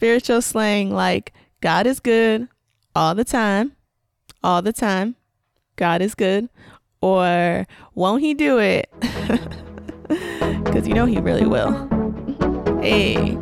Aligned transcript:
spiritual 0.00 0.40
slang 0.40 0.90
like 0.90 1.30
God 1.60 1.86
is 1.86 2.00
good 2.00 2.48
all 2.96 3.14
the 3.14 3.22
time, 3.22 3.72
all 4.42 4.62
the 4.62 4.72
time, 4.72 5.14
God 5.76 6.00
is 6.00 6.14
good, 6.14 6.48
or 7.02 7.66
won't 7.94 8.22
he 8.22 8.32
do 8.32 8.58
it? 8.58 8.90
Because 10.08 10.88
you 10.88 10.94
know 10.94 11.04
he 11.04 11.18
really 11.20 11.46
will. 11.46 11.72
Hey. 12.80 13.36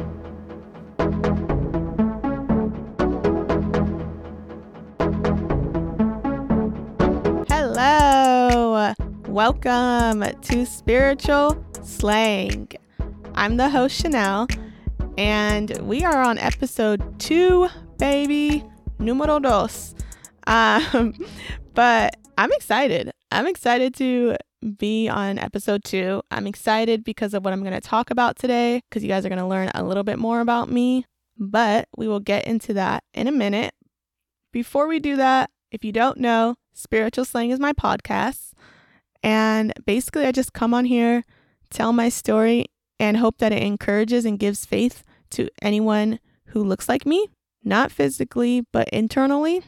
Hello. 7.49 8.95
Welcome 9.29 10.25
to 10.43 10.67
Spiritual 10.67 11.65
Slang. 11.83 12.69
I'm 13.35 13.57
the 13.57 13.71
host, 13.71 14.01
Chanel, 14.01 14.49
and 15.19 15.77
we 15.81 16.05
are 16.05 16.23
on 16.23 16.39
episode 16.39 17.19
two, 17.19 17.69
baby, 17.99 18.65
numero 19.01 19.41
dos. 19.41 19.97
Um, 20.47 21.13
but 21.75 22.17
I'm 22.39 22.53
excited. 22.53 23.11
I'm 23.33 23.49
excited 23.49 23.95
to 23.97 24.37
be 24.79 25.09
on 25.09 25.41
episode 25.41 25.83
two. 25.83 26.23
I'm 26.31 26.47
excited 26.47 27.03
because 27.03 27.35
of 27.35 27.45
what 27.45 27.53
I'm 27.53 27.63
going 27.63 27.75
to 27.75 27.81
talk 27.81 28.13
about 28.13 28.39
today, 28.39 28.81
because 28.89 29.03
you 29.03 29.09
guys 29.09 29.27
are 29.27 29.29
going 29.29 29.41
to 29.41 29.47
learn 29.47 29.73
a 29.75 29.83
little 29.83 30.05
bit 30.05 30.21
more 30.21 30.41
about 30.41 30.71
me. 30.71 31.05
But 31.37 31.89
we 31.97 32.07
will 32.07 32.21
get 32.21 32.47
into 32.47 32.73
that 32.75 33.03
in 33.13 33.27
a 33.27 33.33
minute. 33.33 33.75
Before 34.53 34.87
we 34.87 35.01
do 35.01 35.17
that, 35.17 35.51
if 35.73 35.85
you 35.85 35.91
don't 35.91 36.19
know, 36.19 36.55
Spiritual 36.75 37.25
Slang 37.25 37.51
is 37.51 37.59
my 37.59 37.73
podcast. 37.73 38.53
And 39.25 39.73
basically, 39.85 40.27
I 40.27 40.33
just 40.33 40.53
come 40.53 40.73
on 40.73 40.85
here, 40.85 41.25
tell 41.71 41.93
my 41.93 42.09
story, 42.09 42.67
and 43.01 43.17
hope 43.17 43.39
that 43.39 43.53
it 43.53 43.63
encourages 43.65 44.25
and 44.25 44.39
gives 44.39 44.65
faith 44.65 45.03
to 45.31 45.49
anyone 45.63 46.21
who 46.47 46.63
looks 46.63 46.89
like 46.89 47.07
me, 47.07 47.29
not 47.63 47.93
physically, 47.93 48.65
but 48.73 48.89
internally. 48.89 49.63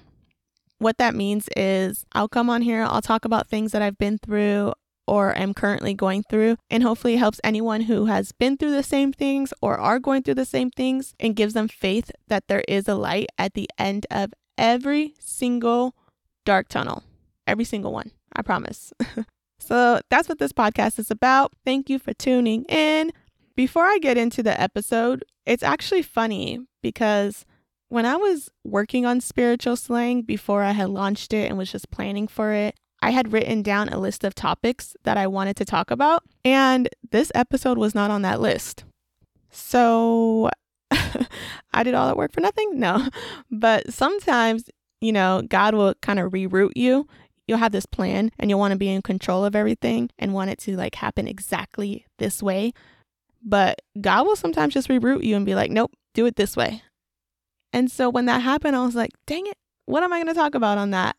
What 0.79 0.99
that 0.99 1.15
means 1.15 1.49
is 1.57 2.05
I'll 2.13 2.29
come 2.29 2.49
on 2.49 2.63
here, 2.63 2.83
I'll 2.89 3.03
talk 3.03 3.25
about 3.25 3.49
things 3.49 3.73
that 3.73 3.83
I've 3.83 3.99
been 3.99 4.19
through 4.19 4.73
or 5.07 5.37
am 5.37 5.53
currently 5.53 5.93
going 5.93 6.23
through, 6.31 6.57
and 6.71 6.85
hopefully 6.85 7.15
it 7.15 7.19
helps 7.19 7.41
anyone 7.43 7.83
who 7.83 8.07
has 8.07 8.31
been 8.31 8.57
through 8.57 8.71
the 8.71 8.83
same 8.83 9.13
things 9.13 9.53
or 9.61 9.77
are 9.77 9.99
going 9.99 10.23
through 10.23 10.37
the 10.37 10.45
same 10.45 10.71
things 10.71 11.15
and 11.19 11.35
gives 11.35 11.53
them 11.53 11.67
faith 11.67 12.13
that 12.29 12.47
there 12.47 12.63
is 12.69 12.87
a 12.87 12.95
light 12.95 13.27
at 13.37 13.55
the 13.55 13.69
end 13.77 14.07
of 14.11 14.33
every 14.57 15.15
single 15.19 15.97
dark 16.45 16.69
tunnel. 16.69 17.03
Every 17.47 17.65
single 17.65 17.93
one. 17.93 18.13
I 18.37 18.43
promise. 18.43 18.93
so 19.59 20.01
that's 20.11 20.29
what 20.29 20.39
this 20.39 20.53
podcast 20.53 20.99
is 20.99 21.11
about. 21.11 21.53
Thank 21.65 21.91
you 21.91 21.99
for 21.99 22.13
tuning 22.13 22.65
in. 22.67 23.11
Before 23.57 23.85
I 23.85 23.99
get 23.99 24.17
into 24.17 24.43
the 24.43 24.59
episode, 24.61 25.25
it's 25.47 25.63
actually 25.63 26.03
funny 26.03 26.61
because 26.83 27.45
when 27.89 28.07
I 28.07 28.17
was 28.17 28.51
working 28.65 29.05
on 29.05 29.21
spiritual 29.21 29.77
slang 29.77 30.23
before 30.23 30.63
I 30.63 30.73
had 30.73 30.89
launched 30.91 31.33
it 31.33 31.49
and 31.49 31.59
was 31.59 31.73
just 31.73 31.91
planning 31.91 32.29
for 32.29 32.53
it, 32.53 32.77
I 33.03 33.11
had 33.11 33.33
written 33.33 33.63
down 33.63 33.89
a 33.89 33.99
list 33.99 34.25
of 34.25 34.35
topics 34.35 34.95
that 35.05 35.17
I 35.17 35.27
wanted 35.27 35.57
to 35.57 35.65
talk 35.65 35.91
about, 35.91 36.23
and 36.45 36.89
this 37.11 37.33
episode 37.35 37.79
was 37.79 37.95
not 37.95 38.11
on 38.11 38.23
that 38.23 38.41
list. 38.41 38.85
So 39.51 40.51
I 41.73 41.83
did 41.83 41.95
all 41.95 42.07
that 42.07 42.17
work 42.17 42.33
for 42.33 42.41
nothing? 42.41 42.79
No. 42.79 43.09
But 43.51 43.93
sometimes, 43.93 44.65
you 45.01 45.13
know, 45.13 45.43
God 45.49 45.75
will 45.75 45.95
kind 46.03 46.19
of 46.19 46.33
reroute 46.33 46.77
you. 46.77 47.07
You'll 47.47 47.59
have 47.59 47.73
this 47.73 47.87
plan 47.87 48.31
and 48.39 48.49
you'll 48.49 48.61
want 48.61 48.73
to 48.73 48.79
be 48.79 48.89
in 48.89 49.03
control 49.03 49.45
of 49.45 49.57
everything 49.57 50.11
and 50.19 50.33
want 50.33 50.51
it 50.51 50.59
to 50.61 50.77
like 50.77 50.95
happen 50.95 51.27
exactly 51.27 52.07
this 52.19 52.43
way. 52.43 52.73
But 53.43 53.81
God 54.01 54.27
will 54.27 54.37
sometimes 54.37 54.75
just 54.75 54.89
reroute 54.89 55.25
you 55.25 55.37
and 55.37 55.47
be 55.47 55.55
like, 55.55 55.71
nope, 55.71 55.93
do 56.15 56.27
it 56.27 56.37
this 56.37 56.57
way. 56.57 56.83
And 57.73 57.91
so 57.91 58.11
when 58.11 58.27
that 58.27 58.43
happened, 58.43 58.77
I 58.77 58.85
was 58.85 58.95
like, 58.95 59.13
dang 59.27 59.47
it, 59.47 59.57
what 59.87 60.03
am 60.03 60.13
I 60.13 60.19
going 60.19 60.29
to 60.29 60.35
talk 60.35 60.55
about 60.55 60.79
on 60.79 60.91
that? 60.91 61.17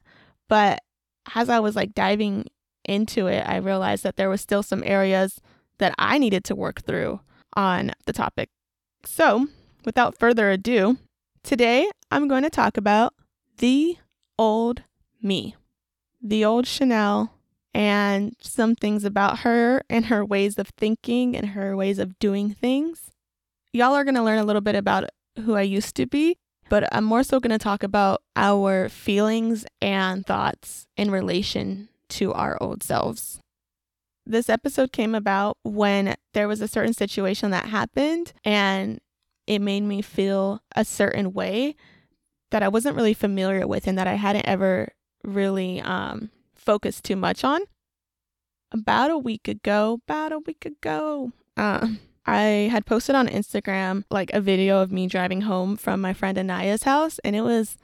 But 0.47 0.79
as 1.35 1.49
I 1.49 1.59
was 1.59 1.75
like 1.75 1.93
diving 1.93 2.45
into 2.85 3.27
it, 3.27 3.47
I 3.47 3.57
realized 3.57 4.03
that 4.03 4.17
there 4.17 4.29
was 4.29 4.41
still 4.41 4.63
some 4.63 4.83
areas 4.85 5.39
that 5.77 5.95
I 5.97 6.17
needed 6.17 6.43
to 6.45 6.55
work 6.55 6.81
through 6.81 7.21
on 7.55 7.91
the 8.05 8.13
topic. 8.13 8.49
So, 9.05 9.47
without 9.85 10.19
further 10.19 10.51
ado, 10.51 10.97
today 11.43 11.89
I'm 12.11 12.27
going 12.27 12.43
to 12.43 12.49
talk 12.49 12.77
about 12.77 13.13
the 13.57 13.97
old 14.37 14.83
me, 15.21 15.55
the 16.21 16.45
old 16.45 16.67
Chanel, 16.67 17.33
and 17.73 18.35
some 18.41 18.75
things 18.75 19.05
about 19.05 19.39
her 19.39 19.83
and 19.89 20.05
her 20.05 20.25
ways 20.25 20.57
of 20.57 20.67
thinking 20.77 21.35
and 21.35 21.49
her 21.49 21.75
ways 21.75 21.99
of 21.99 22.17
doing 22.19 22.53
things. 22.53 23.11
Y'all 23.73 23.93
are 23.93 24.03
going 24.03 24.15
to 24.15 24.23
learn 24.23 24.39
a 24.39 24.43
little 24.43 24.61
bit 24.61 24.75
about 24.75 25.09
who 25.45 25.55
I 25.55 25.61
used 25.61 25.95
to 25.95 26.05
be, 26.05 26.37
but 26.69 26.87
I'm 26.91 27.05
more 27.05 27.23
so 27.23 27.39
going 27.39 27.51
to 27.51 27.57
talk 27.57 27.83
about 27.83 28.21
our 28.35 28.89
feelings 28.89 29.65
and 29.81 30.25
thoughts 30.25 30.87
in 30.97 31.09
relation 31.09 31.89
to 32.09 32.33
our 32.33 32.57
old 32.61 32.83
selves. 32.83 33.39
This 34.25 34.49
episode 34.49 34.91
came 34.91 35.15
about 35.15 35.57
when 35.63 36.15
there 36.33 36.47
was 36.47 36.61
a 36.61 36.67
certain 36.67 36.93
situation 36.93 37.51
that 37.51 37.65
happened 37.65 38.33
and 38.43 38.99
it 39.47 39.59
made 39.59 39.81
me 39.81 40.01
feel 40.01 40.61
a 40.75 40.85
certain 40.85 41.33
way 41.33 41.75
that 42.51 42.61
I 42.61 42.67
wasn't 42.67 42.95
really 42.95 43.13
familiar 43.13 43.65
with 43.65 43.87
and 43.87 43.97
that 43.97 44.07
I 44.07 44.13
hadn't 44.13 44.45
ever 44.45 44.89
really 45.23 45.81
um, 45.81 46.29
focused 46.61 47.03
too 47.03 47.15
much 47.15 47.43
on. 47.43 47.61
About 48.71 49.11
a 49.11 49.17
week 49.17 49.47
ago, 49.47 49.99
about 50.07 50.31
a 50.31 50.39
week 50.39 50.65
ago, 50.65 51.33
uh, 51.57 51.87
I 52.25 52.69
had 52.71 52.85
posted 52.85 53.15
on 53.15 53.27
Instagram 53.27 54.03
like 54.09 54.31
a 54.33 54.39
video 54.39 54.79
of 54.79 54.91
me 54.91 55.07
driving 55.07 55.41
home 55.41 55.75
from 55.75 55.99
my 55.99 56.13
friend 56.13 56.37
Anaya's 56.37 56.83
house, 56.83 57.19
and 57.19 57.35
it 57.35 57.41
was 57.41 57.77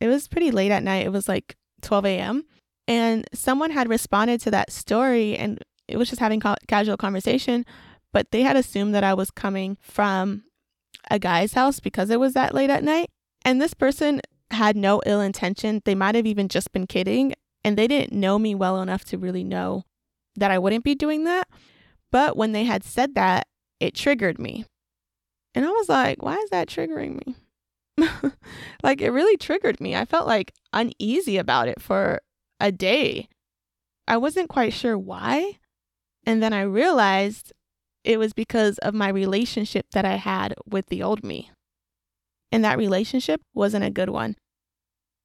it 0.00 0.08
was 0.08 0.26
pretty 0.26 0.50
late 0.50 0.72
at 0.72 0.82
night. 0.82 1.06
It 1.06 1.12
was 1.12 1.28
like 1.28 1.56
12 1.82 2.06
a.m. 2.06 2.44
And 2.88 3.24
someone 3.32 3.70
had 3.70 3.88
responded 3.88 4.40
to 4.40 4.50
that 4.50 4.72
story, 4.72 5.36
and 5.36 5.60
it 5.86 5.96
was 5.96 6.08
just 6.08 6.20
having 6.20 6.40
ca- 6.40 6.56
casual 6.66 6.96
conversation, 6.96 7.64
but 8.12 8.30
they 8.32 8.42
had 8.42 8.56
assumed 8.56 8.94
that 8.94 9.04
I 9.04 9.14
was 9.14 9.30
coming 9.30 9.76
from 9.80 10.44
a 11.10 11.18
guy's 11.18 11.52
house 11.52 11.78
because 11.78 12.10
it 12.10 12.18
was 12.18 12.34
that 12.34 12.54
late 12.54 12.70
at 12.70 12.82
night. 12.82 13.08
And 13.44 13.60
this 13.60 13.74
person 13.74 14.20
had 14.50 14.76
no 14.76 15.00
ill 15.06 15.20
intention. 15.20 15.82
They 15.84 15.94
might 15.94 16.14
have 16.14 16.26
even 16.26 16.48
just 16.48 16.72
been 16.72 16.86
kidding, 16.86 17.34
and 17.64 17.76
they 17.76 17.86
didn't 17.86 18.18
know 18.18 18.38
me 18.38 18.54
well 18.54 18.80
enough 18.80 19.04
to 19.06 19.18
really 19.18 19.44
know 19.44 19.84
that 20.36 20.50
I 20.50 20.58
wouldn't 20.58 20.84
be 20.84 20.94
doing 20.94 21.24
that. 21.24 21.48
But 22.10 22.36
when 22.36 22.52
they 22.52 22.64
had 22.64 22.84
said 22.84 23.14
that, 23.14 23.46
it 23.80 23.94
triggered 23.94 24.38
me. 24.38 24.64
And 25.54 25.64
I 25.64 25.68
was 25.68 25.88
like, 25.88 26.22
why 26.22 26.36
is 26.36 26.50
that 26.50 26.68
triggering 26.68 27.20
me? 27.26 27.36
like, 28.82 29.00
it 29.00 29.10
really 29.10 29.36
triggered 29.36 29.80
me. 29.80 29.94
I 29.94 30.04
felt 30.04 30.26
like 30.26 30.52
uneasy 30.72 31.36
about 31.36 31.68
it 31.68 31.80
for 31.80 32.20
a 32.58 32.72
day. 32.72 33.28
I 34.08 34.16
wasn't 34.16 34.48
quite 34.48 34.72
sure 34.72 34.98
why. 34.98 35.58
And 36.24 36.42
then 36.42 36.52
I 36.52 36.62
realized 36.62 37.52
it 38.04 38.18
was 38.18 38.32
because 38.32 38.78
of 38.78 38.94
my 38.94 39.08
relationship 39.08 39.86
that 39.92 40.04
I 40.04 40.16
had 40.16 40.54
with 40.66 40.86
the 40.86 41.02
old 41.02 41.22
me. 41.22 41.50
And 42.50 42.64
that 42.64 42.78
relationship 42.78 43.40
wasn't 43.54 43.84
a 43.84 43.90
good 43.90 44.10
one. 44.10 44.36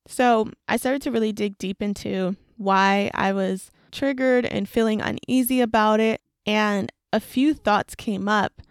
So 0.08 0.50
I 0.68 0.78
started 0.78 1.02
to 1.04 1.12
really 1.12 1.32
dig 1.32 1.58
deep 1.58 1.82
into 1.82 2.36
why 2.58 3.12
I 3.14 3.34
was 3.34 3.72
triggered 3.92 4.46
and 4.46 4.68
feeling 4.68 5.02
uneasy 5.02 5.62
about 5.62 6.00
it. 6.00 6.22
And 6.46 6.92
a 7.12 7.20
few 7.20 7.54
thoughts 7.54 7.96
came 7.96 8.28
up 8.28 8.62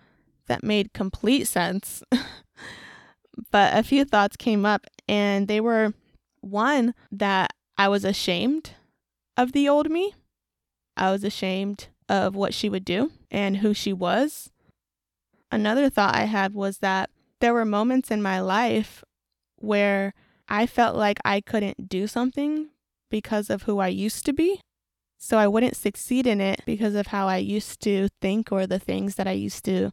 that 0.47 0.65
made 0.65 0.93
complete 0.93 1.47
sense. 1.47 2.03
but 3.51 3.77
a 3.77 3.83
few 3.83 4.05
thoughts 4.05 4.37
came 4.37 4.65
up, 4.65 4.87
and 5.09 5.49
they 5.49 5.61
were 5.61 5.93
one, 6.41 6.95
that 7.11 7.53
I 7.77 7.89
was 7.89 8.05
ashamed 8.05 8.71
of 9.37 9.53
the 9.53 9.69
old 9.69 9.91
me. 9.91 10.15
I 10.97 11.11
was 11.11 11.25
ashamed 11.25 11.89
of 12.09 12.35
what 12.35 12.55
she 12.55 12.69
would 12.69 12.85
do 12.85 13.13
and 13.31 13.59
who 13.59 13.75
she 13.75 13.93
was. 13.93 14.51
Another 15.51 15.91
thought 15.91 16.15
I 16.15 16.25
had 16.25 16.55
was 16.55 16.79
that 16.79 17.11
there 17.41 17.53
were 17.53 17.65
moments 17.65 18.11
in 18.11 18.23
my 18.23 18.41
life 18.41 19.05
where 19.56 20.15
I 20.48 20.66
felt 20.66 20.96
like 20.96 21.19
I 21.25 21.40
couldn't 21.40 21.88
do 21.88 22.06
something 22.06 22.69
because 23.10 23.50
of 23.50 23.62
who 23.62 23.78
I 23.78 23.88
used 23.88 24.25
to 24.26 24.32
be. 24.32 24.60
So 25.19 25.38
I 25.38 25.48
wouldn't 25.48 25.76
succeed 25.76 26.26
in 26.26 26.40
it 26.40 26.60
because 26.66 26.94
of 26.94 27.08
how 27.08 27.26
I 27.26 27.38
used 27.38 27.81
to 27.82 28.08
think 28.20 28.52
or 28.52 28.66
the 28.66 28.78
things 28.78 29.14
that 29.16 29.26
I 29.26 29.32
used 29.32 29.64
to 29.64 29.93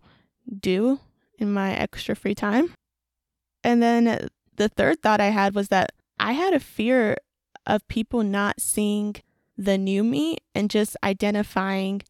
do 0.60 1.00
in 1.40 1.54
my 1.54 1.74
extra 1.74 2.16
free 2.16 2.36
time. 2.36 2.74
And 3.64 3.82
then 3.82 4.28
the 4.56 4.70
third 4.70 5.02
thought 5.02 5.22
I 5.22 5.30
had 5.30 5.56
was 5.56 5.70
that 5.70 5.94
I 6.20 6.34
had 6.34 6.54
a 6.54 6.60
fear 6.60 7.18
of 7.66 7.88
people 7.88 8.24
not 8.24 8.60
seeing 8.60 9.16
the 9.58 9.78
new 9.78 10.04
me 10.04 10.38
and 10.54 10.70
just 10.70 10.98
identifying 11.04 12.02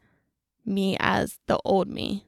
me 0.66 0.98
as 1.00 1.40
the 1.48 1.60
old 1.64 1.88
me. 1.88 2.26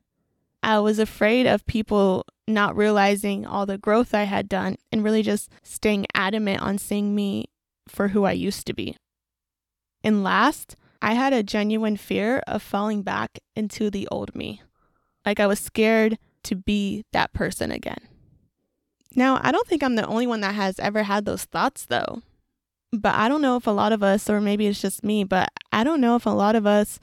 I 0.62 0.80
was 0.80 1.00
afraid 1.00 1.48
of 1.48 1.66
people 1.66 2.26
not 2.48 2.76
realizing 2.76 3.46
all 3.46 3.66
the 3.66 3.78
growth 3.78 4.14
I 4.14 4.24
had 4.24 4.48
done 4.48 4.78
and 4.92 5.04
really 5.04 5.24
just 5.24 5.52
staying 5.64 6.06
adamant 6.14 6.62
on 6.62 6.78
seeing 6.78 7.16
me 7.16 7.50
for 7.88 8.10
who 8.10 8.24
I 8.24 8.32
used 8.34 8.68
to 8.68 8.74
be. 8.74 8.98
And 10.04 10.24
last, 10.24 10.76
I 11.02 11.14
had 11.14 11.34
a 11.34 11.44
genuine 11.44 11.98
fear 11.98 12.44
of 12.48 12.62
falling 12.62 13.02
back 13.02 13.40
into 13.56 13.90
the 13.90 14.08
old 14.10 14.36
me. 14.36 14.62
Like 15.26 15.40
I 15.40 15.48
was 15.48 15.60
scared 15.60 16.18
to 16.44 16.56
be 16.56 17.04
that 17.12 17.34
person 17.34 17.72
again. 17.72 18.08
Now, 19.16 19.40
I 19.42 19.52
don't 19.52 19.68
think 19.68 19.82
I'm 19.82 19.96
the 19.96 20.06
only 20.06 20.28
one 20.28 20.42
that 20.42 20.56
has 20.56 20.80
ever 20.80 21.04
had 21.04 21.26
those 21.26 21.46
thoughts 21.46 21.86
though. 21.86 22.22
But 22.92 23.16
I 23.16 23.28
don't 23.28 23.42
know 23.42 23.58
if 23.58 23.68
a 23.68 23.72
lot 23.72 23.92
of 23.92 24.04
us, 24.04 24.30
or 24.30 24.40
maybe 24.40 24.68
it's 24.68 24.82
just 24.82 25.04
me, 25.04 25.24
but 25.24 25.50
I 25.72 25.84
don't 25.84 26.02
know 26.02 26.16
if 26.16 26.26
a 26.26 26.32
lot 26.32 26.56
of 26.56 26.66
us 26.66 27.00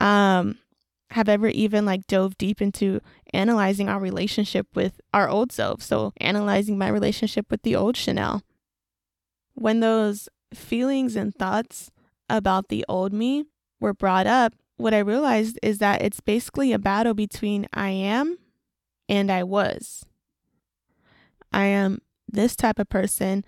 um, 0.00 0.58
have 1.14 1.28
ever 1.28 1.46
even 1.46 1.84
like 1.84 2.08
dove 2.08 2.36
deep 2.38 2.60
into 2.60 3.00
analyzing 3.32 3.88
our 3.88 4.00
relationship 4.00 4.66
with 4.74 5.00
our 5.12 5.28
old 5.28 5.52
self. 5.52 5.80
So, 5.80 6.12
analyzing 6.20 6.76
my 6.76 6.88
relationship 6.88 7.46
with 7.50 7.62
the 7.62 7.76
old 7.76 7.96
Chanel. 7.96 8.42
When 9.54 9.78
those 9.78 10.28
feelings 10.52 11.14
and 11.14 11.32
thoughts 11.32 11.92
about 12.28 12.68
the 12.68 12.84
old 12.88 13.12
me 13.12 13.44
were 13.78 13.94
brought 13.94 14.26
up, 14.26 14.54
what 14.76 14.92
I 14.92 14.98
realized 14.98 15.56
is 15.62 15.78
that 15.78 16.02
it's 16.02 16.18
basically 16.18 16.72
a 16.72 16.80
battle 16.80 17.14
between 17.14 17.68
I 17.72 17.90
am 17.90 18.36
and 19.08 19.30
I 19.30 19.44
was. 19.44 20.04
I 21.52 21.66
am 21.66 22.00
this 22.28 22.56
type 22.56 22.80
of 22.80 22.88
person. 22.88 23.44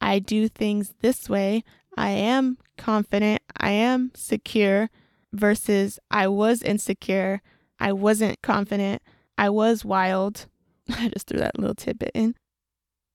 I 0.00 0.18
do 0.18 0.48
things 0.48 0.94
this 1.00 1.28
way. 1.28 1.62
I 1.96 2.10
am 2.10 2.58
confident. 2.76 3.40
I 3.56 3.70
am 3.70 4.10
secure 4.16 4.90
versus 5.34 5.98
I 6.10 6.28
was 6.28 6.62
insecure. 6.62 7.42
I 7.78 7.92
wasn't 7.92 8.40
confident. 8.42 9.02
I 9.36 9.50
was 9.50 9.84
wild. 9.84 10.46
I 10.90 11.08
just 11.08 11.26
threw 11.26 11.38
that 11.38 11.58
little 11.58 11.74
tidbit 11.74 12.12
in. 12.14 12.34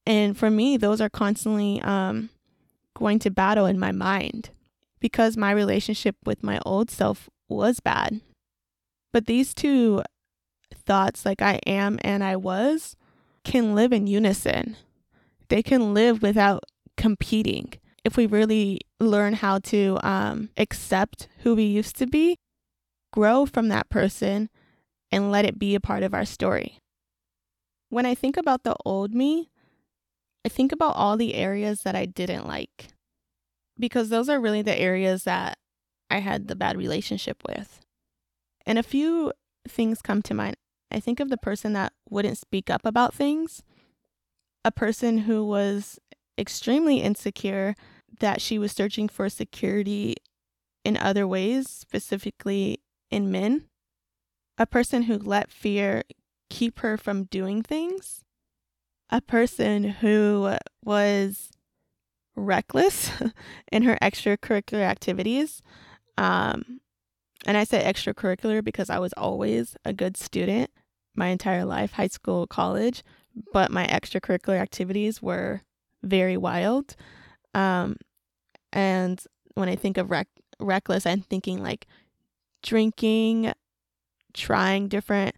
And 0.06 0.38
for 0.38 0.50
me, 0.50 0.77
those 0.77 1.01
are 1.01 1.10
constantly 1.10 1.81
um, 1.81 2.30
going 2.95 3.19
to 3.19 3.31
battle 3.31 3.66
in 3.66 3.80
my 3.80 3.92
mind 3.92 4.50
because 5.00 5.38
my 5.38 5.51
relationship 5.51 6.16
with 6.25 6.44
my 6.44 6.60
old 6.66 6.92
self 6.92 7.30
was 7.48 7.80
bad. 7.80 8.22
But 9.12 9.25
these 9.25 9.54
two 9.54 10.04
thoughts, 10.74 11.25
like 11.25 11.42
I 11.42 11.60
am 11.65 12.00
and 12.01 12.24
I 12.24 12.36
was, 12.36 12.95
can 13.44 13.75
live 13.75 13.94
in 13.94 14.07
unison. 14.07 14.75
They 15.48 15.63
can 15.63 15.94
live 15.94 16.22
without 16.22 16.63
competing. 16.98 17.74
If 18.04 18.18
we 18.18 18.25
really 18.25 18.81
learn 19.00 19.34
how 19.34 19.60
to 19.60 20.00
um, 20.04 20.50
accept 20.57 21.28
who 21.40 21.56
we 21.56 21.63
used 21.63 21.98
to 21.98 22.07
be, 22.07 22.38
grow 23.12 23.46
from 23.46 23.68
that 23.69 23.90
person, 23.90 24.50
and 25.12 25.31
let 25.31 25.46
it 25.46 25.60
be 25.60 25.75
a 25.75 25.80
part 25.80 26.04
of 26.04 26.13
our 26.13 26.25
story. 26.25 26.78
When 27.90 28.06
I 28.06 28.13
think 28.13 28.38
about 28.38 28.63
the 28.63 28.75
old 28.86 29.13
me, 29.13 29.50
I 30.46 30.50
think 30.50 30.72
about 30.72 30.96
all 30.96 31.18
the 31.18 31.36
areas 31.36 31.81
that 31.81 31.96
I 31.96 32.06
didn't 32.06 32.48
like 32.48 32.90
because 33.78 34.10
those 34.10 34.30
are 34.30 34.40
really 34.40 34.62
the 34.62 34.78
areas 34.78 35.24
that 35.24 35.57
I 36.10 36.19
had 36.19 36.48
the 36.48 36.56
bad 36.56 36.78
relationship 36.78 37.38
with. 37.48 37.80
And 38.66 38.78
a 38.78 38.84
few 38.84 39.34
things 39.68 40.01
come 40.01 40.22
to 40.24 40.34
mind. 40.34 40.57
I 40.92 41.00
think 41.00 41.19
of 41.19 41.30
the 41.30 41.38
person 41.38 41.74
that 41.74 41.94
wouldn't 42.10 42.38
speak 42.38 42.69
up 42.69 42.81
about 42.84 43.13
things, 43.13 43.63
a 44.66 44.72
person 44.72 45.19
who 45.19 45.46
was 45.46 46.00
extremely 46.39 47.01
insecure 47.01 47.75
that 48.19 48.41
she 48.41 48.57
was 48.57 48.71
searching 48.71 49.07
for 49.07 49.30
security 49.30 50.15
in 50.83 50.97
other 50.97 51.27
ways, 51.27 51.69
specifically 51.69 52.80
in 53.12 53.31
men, 53.31 53.65
a 54.57 54.65
person 54.65 55.03
who 55.03 55.18
let 55.18 55.51
fear 55.51 56.03
keep 56.50 56.80
her 56.80 56.97
from 56.97 57.25
doing 57.25 57.62
things, 57.62 58.24
a 59.09 59.21
person 59.21 59.83
who 59.83 60.56
was 60.83 61.51
reckless 62.36 63.12
in 63.71 63.83
her 63.83 63.97
extracurricular 64.01 64.81
activities. 64.81 65.62
Um, 66.18 66.81
and 67.45 67.56
I 67.57 67.63
say 67.63 67.83
extracurricular 67.83 68.63
because 68.63 68.89
I 68.89 69.00
was 69.00 69.13
always 69.13 69.75
a 69.86 69.94
good 69.94 70.18
student 70.18 70.71
my 71.15 71.27
entire 71.27 71.65
life, 71.65 71.94
high 71.94 72.07
school, 72.07 72.47
college, 72.47 73.03
but 73.53 73.71
my 73.71 73.86
extracurricular 73.88 74.59
activities 74.59 75.21
were 75.21 75.62
very 76.04 76.38
wild. 76.38 76.96
Um, 77.54 77.98
and 78.72 79.22
when 79.56 79.69
I 79.69 79.75
think 79.75 79.98
of 79.98 80.12
rec- 80.12 80.28
reckless, 80.60 81.06
I'm 81.06 81.22
thinking 81.22 81.62
like 81.62 81.88
drinking, 82.63 83.54
trying 84.34 84.88
different 84.88 85.36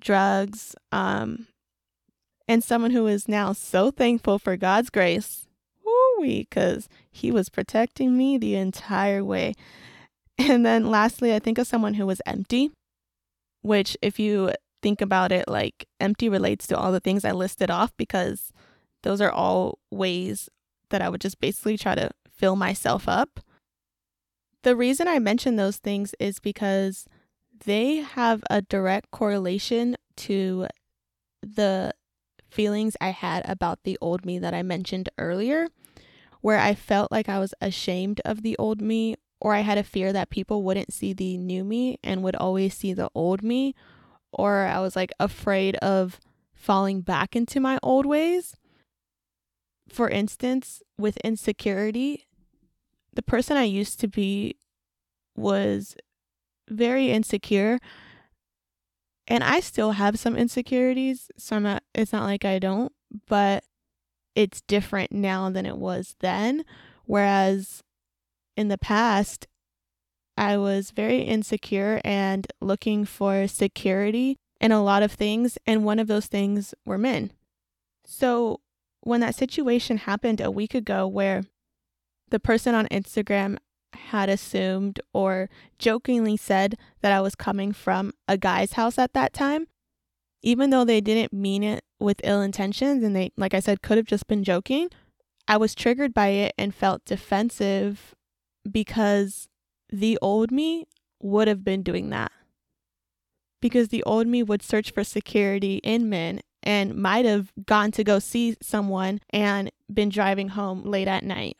drugs, 0.00 0.74
um, 0.92 1.46
and 2.48 2.62
someone 2.62 2.92
who 2.92 3.06
is 3.06 3.28
now 3.28 3.52
so 3.52 3.90
thankful 3.90 4.38
for 4.38 4.56
God's 4.56 4.90
grace, 4.90 5.46
woo 5.84 6.22
because 6.22 6.88
He 7.10 7.30
was 7.30 7.48
protecting 7.48 8.16
me 8.16 8.38
the 8.38 8.54
entire 8.54 9.24
way. 9.24 9.54
And 10.38 10.66
then 10.66 10.90
lastly, 10.90 11.34
I 11.34 11.38
think 11.38 11.58
of 11.58 11.66
someone 11.66 11.94
who 11.94 12.06
was 12.06 12.20
empty, 12.26 12.70
which, 13.62 13.96
if 14.02 14.18
you 14.18 14.52
think 14.82 15.00
about 15.00 15.32
it, 15.32 15.48
like 15.48 15.88
empty 15.98 16.28
relates 16.28 16.66
to 16.68 16.76
all 16.76 16.92
the 16.92 17.00
things 17.00 17.24
I 17.24 17.32
listed 17.32 17.70
off 17.70 17.96
because 17.96 18.52
those 19.06 19.20
are 19.20 19.30
all 19.30 19.78
ways 19.88 20.48
that 20.90 21.00
I 21.00 21.08
would 21.08 21.20
just 21.20 21.38
basically 21.38 21.78
try 21.78 21.94
to 21.94 22.10
fill 22.28 22.56
myself 22.56 23.08
up. 23.08 23.38
The 24.64 24.74
reason 24.74 25.06
I 25.06 25.20
mention 25.20 25.54
those 25.54 25.76
things 25.76 26.12
is 26.18 26.40
because 26.40 27.06
they 27.64 27.98
have 27.98 28.42
a 28.50 28.62
direct 28.62 29.12
correlation 29.12 29.94
to 30.16 30.66
the 31.40 31.94
feelings 32.50 32.96
I 33.00 33.10
had 33.10 33.48
about 33.48 33.84
the 33.84 33.96
old 34.00 34.26
me 34.26 34.40
that 34.40 34.54
I 34.54 34.64
mentioned 34.64 35.08
earlier, 35.18 35.68
where 36.40 36.58
I 36.58 36.74
felt 36.74 37.12
like 37.12 37.28
I 37.28 37.38
was 37.38 37.54
ashamed 37.60 38.20
of 38.24 38.42
the 38.42 38.56
old 38.58 38.80
me, 38.80 39.14
or 39.40 39.54
I 39.54 39.60
had 39.60 39.78
a 39.78 39.84
fear 39.84 40.12
that 40.12 40.30
people 40.30 40.64
wouldn't 40.64 40.92
see 40.92 41.12
the 41.12 41.38
new 41.38 41.62
me 41.62 42.00
and 42.02 42.24
would 42.24 42.34
always 42.34 42.74
see 42.74 42.92
the 42.92 43.08
old 43.14 43.44
me, 43.44 43.72
or 44.32 44.66
I 44.66 44.80
was 44.80 44.96
like 44.96 45.12
afraid 45.20 45.76
of 45.76 46.18
falling 46.52 47.02
back 47.02 47.36
into 47.36 47.60
my 47.60 47.78
old 47.84 48.04
ways. 48.04 48.56
For 49.88 50.08
instance, 50.08 50.82
with 50.98 51.16
insecurity, 51.18 52.26
the 53.12 53.22
person 53.22 53.56
I 53.56 53.64
used 53.64 54.00
to 54.00 54.08
be 54.08 54.56
was 55.36 55.96
very 56.68 57.10
insecure. 57.10 57.78
And 59.28 59.42
I 59.42 59.60
still 59.60 59.92
have 59.92 60.18
some 60.18 60.36
insecurities, 60.36 61.30
so 61.36 61.56
I'm 61.56 61.64
not 61.64 61.82
it's 61.94 62.12
not 62.12 62.24
like 62.24 62.44
I 62.44 62.58
don't, 62.58 62.92
but 63.26 63.64
it's 64.34 64.60
different 64.62 65.10
now 65.10 65.50
than 65.50 65.66
it 65.66 65.78
was 65.78 66.14
then. 66.20 66.64
Whereas 67.06 67.82
in 68.56 68.68
the 68.68 68.78
past, 68.78 69.46
I 70.36 70.56
was 70.58 70.90
very 70.90 71.22
insecure 71.22 72.00
and 72.04 72.46
looking 72.60 73.04
for 73.04 73.48
security 73.48 74.36
in 74.60 74.72
a 74.72 74.82
lot 74.82 75.02
of 75.02 75.12
things, 75.12 75.58
and 75.66 75.84
one 75.84 75.98
of 75.98 76.06
those 76.06 76.26
things 76.26 76.74
were 76.84 76.98
men. 76.98 77.32
So, 78.04 78.60
when 79.06 79.20
that 79.20 79.36
situation 79.36 79.98
happened 79.98 80.40
a 80.40 80.50
week 80.50 80.74
ago, 80.74 81.06
where 81.06 81.44
the 82.30 82.40
person 82.40 82.74
on 82.74 82.88
Instagram 82.88 83.56
had 83.94 84.28
assumed 84.28 85.00
or 85.14 85.48
jokingly 85.78 86.36
said 86.36 86.76
that 87.02 87.12
I 87.12 87.20
was 87.20 87.36
coming 87.36 87.72
from 87.72 88.12
a 88.26 88.36
guy's 88.36 88.72
house 88.72 88.98
at 88.98 89.12
that 89.12 89.32
time, 89.32 89.68
even 90.42 90.70
though 90.70 90.84
they 90.84 91.00
didn't 91.00 91.32
mean 91.32 91.62
it 91.62 91.84
with 92.00 92.20
ill 92.24 92.42
intentions 92.42 93.04
and 93.04 93.14
they, 93.14 93.30
like 93.36 93.54
I 93.54 93.60
said, 93.60 93.80
could 93.80 93.96
have 93.96 94.06
just 94.06 94.26
been 94.26 94.42
joking, 94.42 94.88
I 95.46 95.56
was 95.56 95.74
triggered 95.74 96.12
by 96.12 96.28
it 96.28 96.52
and 96.58 96.74
felt 96.74 97.04
defensive 97.04 98.12
because 98.68 99.48
the 99.88 100.18
old 100.20 100.50
me 100.50 100.88
would 101.22 101.46
have 101.46 101.62
been 101.62 101.84
doing 101.84 102.10
that. 102.10 102.32
Because 103.62 103.88
the 103.88 104.02
old 104.02 104.26
me 104.26 104.42
would 104.42 104.62
search 104.62 104.90
for 104.90 105.04
security 105.04 105.76
in 105.84 106.08
men 106.08 106.40
and 106.66 106.96
might 106.96 107.24
have 107.24 107.52
gone 107.64 107.92
to 107.92 108.02
go 108.02 108.18
see 108.18 108.56
someone 108.60 109.20
and 109.30 109.70
been 109.90 110.08
driving 110.08 110.48
home 110.48 110.82
late 110.82 111.06
at 111.06 111.22
night. 111.22 111.56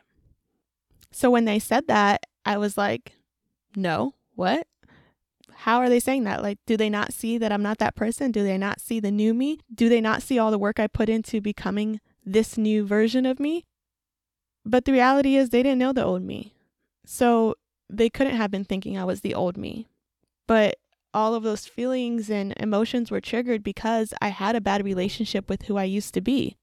So 1.13 1.31
when 1.31 1.45
they 1.45 1.61
said 1.61 1.87
that, 1.87 2.27
I 2.45 2.59
was 2.59 2.77
like, 2.77 3.13
no, 3.77 4.15
what? 4.35 4.67
How 5.53 5.79
are 5.79 5.89
they 5.89 6.01
saying 6.01 6.25
that? 6.25 6.43
Like, 6.43 6.59
do 6.67 6.77
they 6.77 6.91
not 6.91 7.13
see 7.13 7.39
that 7.39 7.53
I'm 7.53 7.63
not 7.63 7.79
that 7.79 7.95
person? 7.95 8.33
Do 8.33 8.43
they 8.43 8.59
not 8.59 8.81
see 8.81 8.99
the 8.99 9.13
new 9.13 9.33
me? 9.33 9.61
Do 9.73 9.89
they 9.89 10.01
not 10.01 10.23
see 10.23 10.41
all 10.41 10.51
the 10.51 10.59
work 10.59 10.81
I 10.81 10.89
put 10.89 11.09
into 11.09 11.41
becoming 11.41 12.01
this 12.25 12.59
new 12.59 12.85
version 12.85 13.25
of 13.25 13.39
me? 13.39 13.65
But 14.65 14.87
the 14.87 14.93
reality 14.93 15.37
is, 15.37 15.51
they 15.51 15.63
didn't 15.63 15.79
know 15.79 15.93
the 15.93 16.05
old 16.05 16.23
me. 16.23 16.53
So 17.07 17.55
they 17.89 18.11
couldn't 18.11 18.37
have 18.37 18.51
been 18.51 18.65
thinking 18.65 18.99
I 18.99 19.05
was 19.05 19.21
the 19.21 19.35
old 19.35 19.57
me. 19.57 19.87
But 20.49 20.77
all 21.17 21.35
of 21.35 21.43
those 21.43 21.65
feelings 21.65 22.29
and 22.29 22.53
emotions 22.59 23.11
were 23.11 23.23
triggered 23.23 23.65
because 23.65 24.13
I 24.21 24.29
had 24.29 24.55
a 24.55 24.61
bad 24.61 24.85
relationship 24.85 25.49
with 25.49 25.63
who 25.63 25.79
I 25.79 25.85
used 25.85 26.13
to 26.13 26.21
be. 26.21 26.59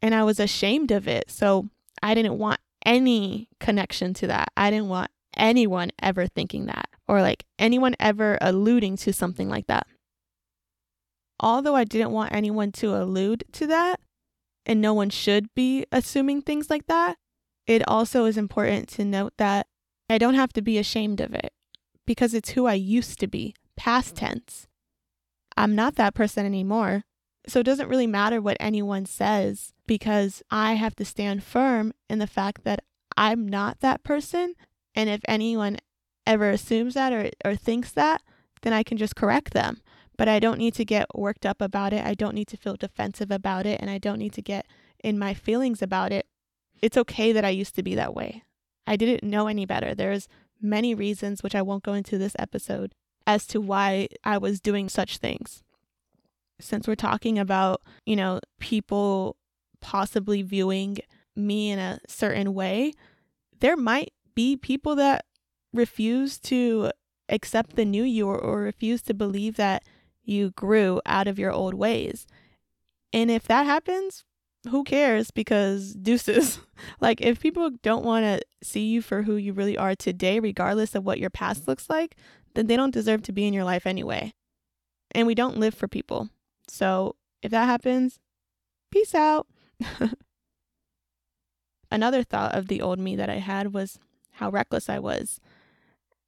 And 0.00 0.14
I 0.14 0.24
was 0.24 0.40
ashamed 0.40 0.90
of 0.90 1.06
it. 1.06 1.30
So 1.30 1.68
I 2.02 2.14
didn't 2.14 2.38
want 2.38 2.60
any 2.86 3.50
connection 3.60 4.14
to 4.14 4.26
that. 4.28 4.48
I 4.56 4.70
didn't 4.70 4.88
want 4.88 5.10
anyone 5.36 5.90
ever 6.00 6.26
thinking 6.26 6.64
that 6.64 6.88
or 7.06 7.20
like 7.20 7.44
anyone 7.58 7.94
ever 8.00 8.38
alluding 8.40 8.96
to 8.96 9.12
something 9.12 9.50
like 9.50 9.66
that. 9.66 9.86
Although 11.38 11.76
I 11.76 11.84
didn't 11.84 12.12
want 12.12 12.34
anyone 12.34 12.72
to 12.72 12.96
allude 12.96 13.44
to 13.52 13.66
that, 13.66 14.00
and 14.64 14.80
no 14.80 14.94
one 14.94 15.10
should 15.10 15.52
be 15.54 15.84
assuming 15.92 16.40
things 16.40 16.70
like 16.70 16.86
that, 16.86 17.18
it 17.66 17.86
also 17.86 18.24
is 18.24 18.38
important 18.38 18.88
to 18.90 19.04
note 19.04 19.34
that 19.36 19.66
I 20.08 20.16
don't 20.16 20.34
have 20.34 20.54
to 20.54 20.62
be 20.62 20.78
ashamed 20.78 21.20
of 21.20 21.34
it 21.34 21.52
because 22.06 22.32
it's 22.32 22.50
who 22.50 22.66
I 22.66 22.74
used 22.74 23.20
to 23.20 23.26
be, 23.26 23.54
past 23.80 24.14
tense. 24.14 24.68
I'm 25.56 25.74
not 25.74 25.94
that 25.96 26.14
person 26.14 26.44
anymore. 26.44 27.04
So 27.46 27.60
it 27.60 27.64
doesn't 27.64 27.88
really 27.88 28.06
matter 28.06 28.38
what 28.38 28.58
anyone 28.60 29.06
says 29.06 29.72
because 29.86 30.42
I 30.50 30.74
have 30.74 30.94
to 30.96 31.04
stand 31.06 31.42
firm 31.42 31.94
in 32.10 32.18
the 32.18 32.26
fact 32.26 32.64
that 32.64 32.84
I'm 33.16 33.48
not 33.48 33.80
that 33.80 34.04
person. 34.04 34.52
And 34.94 35.08
if 35.08 35.22
anyone 35.26 35.78
ever 36.26 36.50
assumes 36.50 36.92
that 36.92 37.14
or, 37.14 37.30
or 37.42 37.56
thinks 37.56 37.90
that, 37.92 38.20
then 38.60 38.74
I 38.74 38.82
can 38.82 38.98
just 38.98 39.16
correct 39.16 39.54
them. 39.54 39.80
But 40.18 40.28
I 40.28 40.40
don't 40.40 40.58
need 40.58 40.74
to 40.74 40.84
get 40.84 41.06
worked 41.14 41.46
up 41.46 41.62
about 41.62 41.94
it. 41.94 42.04
I 42.04 42.12
don't 42.12 42.34
need 42.34 42.48
to 42.48 42.58
feel 42.58 42.76
defensive 42.76 43.30
about 43.30 43.64
it. 43.64 43.80
And 43.80 43.88
I 43.88 43.96
don't 43.96 44.18
need 44.18 44.34
to 44.34 44.42
get 44.42 44.66
in 45.02 45.18
my 45.18 45.32
feelings 45.32 45.80
about 45.80 46.12
it. 46.12 46.26
It's 46.82 46.98
okay 46.98 47.32
that 47.32 47.46
I 47.46 47.48
used 47.48 47.74
to 47.76 47.82
be 47.82 47.94
that 47.94 48.14
way. 48.14 48.44
I 48.86 48.96
didn't 48.96 49.26
know 49.26 49.48
any 49.48 49.64
better. 49.64 49.94
There's 49.94 50.28
many 50.60 50.94
reasons, 50.94 51.42
which 51.42 51.54
I 51.54 51.62
won't 51.62 51.82
go 51.82 51.94
into 51.94 52.18
this 52.18 52.36
episode, 52.38 52.94
as 53.30 53.46
to 53.46 53.60
why 53.60 54.08
I 54.24 54.38
was 54.38 54.60
doing 54.60 54.88
such 54.88 55.18
things. 55.18 55.62
Since 56.60 56.88
we're 56.88 56.96
talking 56.96 57.38
about, 57.38 57.80
you 58.04 58.16
know, 58.16 58.40
people 58.58 59.36
possibly 59.80 60.42
viewing 60.42 60.98
me 61.36 61.70
in 61.70 61.78
a 61.78 62.00
certain 62.08 62.54
way, 62.54 62.92
there 63.60 63.76
might 63.76 64.12
be 64.34 64.56
people 64.56 64.96
that 64.96 65.24
refuse 65.72 66.38
to 66.38 66.90
accept 67.28 67.76
the 67.76 67.84
new 67.84 68.02
you 68.02 68.26
or, 68.26 68.36
or 68.36 68.62
refuse 68.62 69.00
to 69.02 69.14
believe 69.14 69.54
that 69.56 69.84
you 70.24 70.50
grew 70.50 71.00
out 71.06 71.28
of 71.28 71.38
your 71.38 71.52
old 71.52 71.74
ways. 71.74 72.26
And 73.12 73.30
if 73.30 73.44
that 73.44 73.64
happens, 73.64 74.24
who 74.68 74.82
cares? 74.82 75.30
Because 75.30 75.94
deuces. 75.94 76.58
like, 77.00 77.20
if 77.20 77.40
people 77.40 77.70
don't 77.82 78.04
want 78.04 78.24
to 78.24 78.42
see 78.62 78.86
you 78.86 79.02
for 79.02 79.22
who 79.22 79.36
you 79.36 79.52
really 79.52 79.78
are 79.78 79.94
today, 79.94 80.40
regardless 80.40 80.96
of 80.96 81.04
what 81.04 81.20
your 81.20 81.30
past 81.30 81.68
looks 81.68 81.88
like, 81.88 82.16
then 82.54 82.66
they 82.66 82.76
don't 82.76 82.94
deserve 82.94 83.22
to 83.22 83.32
be 83.32 83.46
in 83.46 83.54
your 83.54 83.64
life 83.64 83.86
anyway. 83.86 84.32
And 85.12 85.26
we 85.26 85.34
don't 85.34 85.58
live 85.58 85.74
for 85.74 85.88
people. 85.88 86.28
So 86.68 87.16
if 87.42 87.50
that 87.50 87.66
happens, 87.66 88.18
peace 88.90 89.14
out. 89.14 89.46
Another 91.90 92.22
thought 92.22 92.54
of 92.54 92.68
the 92.68 92.80
old 92.80 92.98
me 92.98 93.16
that 93.16 93.30
I 93.30 93.36
had 93.36 93.74
was 93.74 93.98
how 94.32 94.50
reckless 94.50 94.88
I 94.88 94.98
was. 94.98 95.40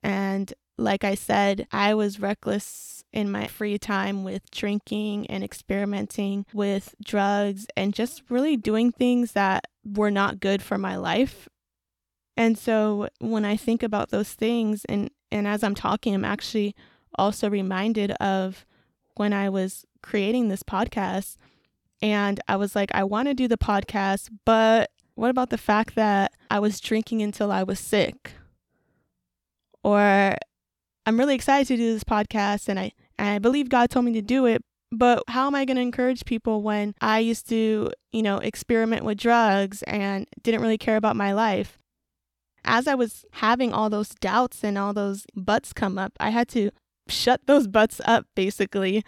And 0.02 0.52
like 0.78 1.04
I 1.04 1.14
said, 1.14 1.66
I 1.70 1.94
was 1.94 2.18
reckless 2.18 3.04
in 3.12 3.30
my 3.30 3.46
free 3.46 3.78
time 3.78 4.24
with 4.24 4.50
drinking 4.50 5.26
and 5.28 5.44
experimenting 5.44 6.46
with 6.52 6.94
drugs 7.04 7.66
and 7.76 7.94
just 7.94 8.22
really 8.28 8.56
doing 8.56 8.90
things 8.90 9.32
that 9.32 9.66
were 9.84 10.10
not 10.10 10.40
good 10.40 10.62
for 10.62 10.78
my 10.78 10.96
life. 10.96 11.48
And 12.36 12.58
so 12.58 13.08
when 13.20 13.44
I 13.44 13.56
think 13.56 13.82
about 13.82 14.10
those 14.10 14.32
things 14.32 14.84
and 14.86 15.10
and 15.32 15.48
as 15.48 15.64
I'm 15.64 15.74
talking, 15.74 16.14
I'm 16.14 16.24
actually 16.24 16.74
also 17.16 17.50
reminded 17.50 18.12
of 18.12 18.64
when 19.16 19.32
I 19.32 19.48
was 19.48 19.84
creating 20.02 20.48
this 20.48 20.62
podcast 20.62 21.36
and 22.00 22.40
I 22.48 22.56
was 22.56 22.74
like 22.74 22.90
I 22.94 23.04
want 23.04 23.28
to 23.28 23.34
do 23.34 23.48
the 23.48 23.58
podcast, 23.58 24.30
but 24.44 24.90
what 25.14 25.30
about 25.30 25.50
the 25.50 25.58
fact 25.58 25.94
that 25.94 26.32
I 26.50 26.58
was 26.58 26.80
drinking 26.80 27.22
until 27.22 27.52
I 27.52 27.62
was 27.62 27.78
sick? 27.78 28.32
Or 29.84 30.36
I'm 31.06 31.18
really 31.18 31.34
excited 31.34 31.66
to 31.68 31.76
do 31.76 31.92
this 31.92 32.04
podcast 32.04 32.68
and 32.68 32.78
I 32.78 32.92
and 33.18 33.28
I 33.28 33.38
believe 33.38 33.68
God 33.68 33.90
told 33.90 34.04
me 34.04 34.12
to 34.14 34.22
do 34.22 34.46
it, 34.46 34.62
but 34.90 35.22
how 35.28 35.46
am 35.46 35.54
I 35.54 35.64
going 35.64 35.76
to 35.76 35.82
encourage 35.82 36.24
people 36.24 36.62
when 36.62 36.94
I 37.00 37.20
used 37.20 37.48
to, 37.50 37.90
you 38.10 38.22
know, 38.22 38.38
experiment 38.38 39.04
with 39.04 39.18
drugs 39.18 39.82
and 39.84 40.26
didn't 40.42 40.60
really 40.60 40.78
care 40.78 40.96
about 40.96 41.16
my 41.16 41.32
life? 41.32 41.78
As 42.64 42.86
I 42.86 42.94
was 42.94 43.24
having 43.32 43.72
all 43.72 43.90
those 43.90 44.10
doubts 44.10 44.62
and 44.62 44.78
all 44.78 44.92
those 44.92 45.26
buts 45.34 45.72
come 45.72 45.98
up, 45.98 46.12
I 46.20 46.30
had 46.30 46.48
to 46.50 46.70
shut 47.08 47.40
those 47.46 47.66
butts 47.66 48.00
up 48.04 48.26
basically 48.34 49.04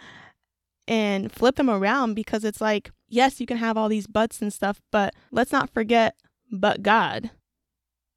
and 0.87 1.31
flip 1.31 1.55
them 1.55 1.69
around 1.69 2.13
because 2.13 2.43
it's 2.43 2.61
like, 2.61 2.91
yes, 3.07 3.39
you 3.39 3.45
can 3.45 3.57
have 3.57 3.77
all 3.77 3.89
these 3.89 4.07
buts 4.07 4.41
and 4.41 4.53
stuff, 4.53 4.81
but 4.91 5.15
let's 5.31 5.51
not 5.51 5.69
forget, 5.69 6.15
but 6.51 6.83
God. 6.83 7.31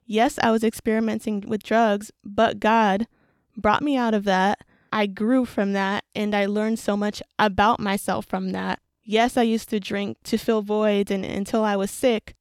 Yes, 0.05 0.39
I 0.43 0.51
was 0.51 0.65
experimenting 0.65 1.45
with 1.47 1.63
drugs, 1.63 2.11
but 2.25 2.61
God 2.61 3.07
brought 3.57 3.83
me 3.83 3.97
out 3.97 4.15
of 4.15 4.25
that. 4.25 4.61
I 4.93 5.07
grew 5.07 5.45
from 5.45 5.73
that 5.75 6.05
and 6.15 6.35
I 6.35 6.47
learned 6.47 6.79
so 6.79 6.97
much 6.97 7.23
about 7.39 7.79
myself 7.79 8.27
from 8.27 8.53
that. 8.53 8.81
Yes, 9.05 9.37
I 9.37 9.43
used 9.43 9.69
to 9.71 9.81
drink 9.81 10.19
to 10.25 10.39
fill 10.39 10.63
voids 10.63 11.11
and 11.11 11.25
until 11.25 11.65
I 11.65 11.77
was 11.77 11.91
sick, 11.91 12.35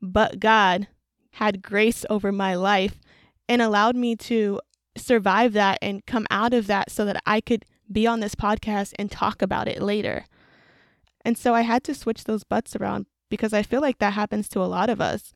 but 0.00 0.40
God 0.40 0.88
had 1.34 1.62
grace 1.62 2.04
over 2.08 2.30
my 2.30 2.54
life 2.54 3.00
and 3.48 3.60
allowed 3.60 3.96
me 3.96 4.16
to 4.16 4.60
survive 4.96 5.52
that 5.52 5.78
and 5.82 6.06
come 6.06 6.26
out 6.30 6.54
of 6.54 6.66
that 6.68 6.90
so 6.90 7.04
that 7.04 7.20
I 7.26 7.40
could 7.40 7.64
be 7.90 8.06
on 8.06 8.20
this 8.20 8.34
podcast 8.34 8.92
and 8.98 9.10
talk 9.10 9.42
about 9.42 9.68
it 9.68 9.82
later. 9.82 10.24
And 11.24 11.36
so 11.36 11.54
I 11.54 11.62
had 11.62 11.82
to 11.84 11.94
switch 11.94 12.24
those 12.24 12.44
butts 12.44 12.76
around 12.76 13.06
because 13.30 13.52
I 13.52 13.62
feel 13.62 13.80
like 13.80 13.98
that 13.98 14.12
happens 14.12 14.48
to 14.50 14.60
a 14.60 14.66
lot 14.66 14.88
of 14.88 15.00
us. 15.00 15.32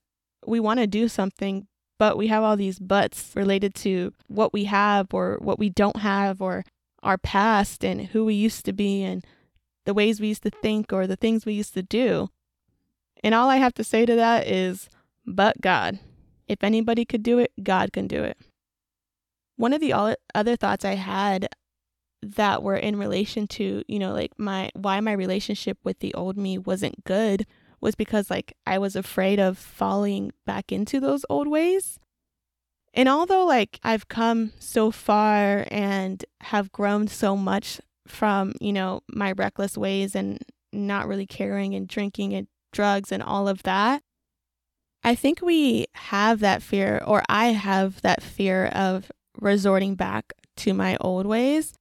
We 0.47 0.61
want 0.61 0.79
to 0.81 0.87
do 0.87 1.09
something, 1.09 1.67
but 1.99 2.17
we 2.17 2.29
have 2.29 2.43
all 2.43 2.57
these 2.57 2.79
buts 2.79 3.33
related 3.35 3.75
to 3.77 4.13
what 4.29 4.53
we 4.53 4.65
have 4.65 5.13
or 5.13 5.39
what 5.41 5.59
we 5.59 5.69
don't 5.69 5.99
have 5.99 6.41
or 6.41 6.65
our 7.03 7.19
past 7.19 7.85
and 7.85 8.07
who 8.07 8.25
we 8.25 8.35
used 8.35 8.65
to 8.67 8.73
be 8.73 9.03
and 9.03 9.25
the 9.85 9.95
ways 9.95 10.21
we 10.21 10.29
used 10.29 10.43
to 10.45 10.51
think 10.51 10.93
or 10.93 11.07
the 11.07 11.17
things 11.17 11.45
we 11.45 11.55
used 11.55 11.75
to 11.75 11.83
do. 11.83 12.29
And 13.25 13.35
all 13.35 13.49
I 13.49 13.57
have 13.57 13.75
to 13.75 13.85
say 13.85 14.07
to 14.07 14.15
that 14.15 14.47
is, 14.47 14.89
but 15.29 15.61
God. 15.61 15.99
If 16.49 16.65
anybody 16.65 17.05
could 17.05 17.23
do 17.23 17.39
it, 17.39 17.53
God 17.63 17.93
can 17.93 18.07
do 18.07 18.25
it. 18.25 18.39
One 19.57 19.73
of 19.73 19.81
the 19.81 20.17
other 20.35 20.57
thoughts 20.57 20.85
I 20.85 20.95
had 20.95 21.49
that 22.23 22.63
were 22.63 22.77
in 22.77 22.97
relation 22.97 23.47
to, 23.47 23.83
you 23.87 23.99
know, 23.99 24.13
like 24.13 24.33
my 24.39 24.71
why 24.75 24.99
my 25.01 25.13
relationship 25.13 25.79
with 25.85 26.01
the 26.01 26.15
old 26.15 26.37
me 26.37 26.59
wasn't 26.59 27.05
good 27.05 27.47
was 27.81 27.95
because 27.95 28.31
like 28.31 28.55
I 28.67 28.79
was 28.79 28.97
afraid 28.97 29.39
of 29.39 29.59
falling 29.59 30.33
back 30.47 30.73
into 30.73 31.01
those 31.01 31.25
old 31.29 31.49
ways. 31.49 31.99
And 32.95 33.09
although 33.09 33.45
like 33.45 33.79
I've 33.83 34.09
come 34.09 34.53
so 34.59 34.91
far 34.91 35.67
and 35.71 36.25
have 36.41 36.73
grown 36.73 37.07
so 37.07 37.37
much 37.37 37.81
from, 38.07 38.55
you 38.61 38.73
know, 38.73 39.03
my 39.09 39.33
reckless 39.33 39.77
ways 39.77 40.17
and 40.17 40.39
not 40.73 41.07
really 41.07 41.27
caring 41.27 41.75
and 41.75 41.87
drinking 41.87 42.33
and 42.33 42.49
drugs 42.73 43.13
and 43.13 43.23
all 43.23 43.49
of 43.49 43.63
that, 43.65 44.03
I 45.05 45.15
think 45.15 45.41
we 45.41 45.87
have 45.95 46.41
that 46.41 46.63
fear, 46.63 47.03
or 47.07 47.23
I 47.29 47.47
have 47.47 48.03
that 48.03 48.23
fear 48.23 48.67
of 48.67 49.11
resorting 49.41 49.95
back 49.95 50.33
to 50.59 50.75
my 50.75 50.97
old 51.01 51.27
ways. 51.27 51.75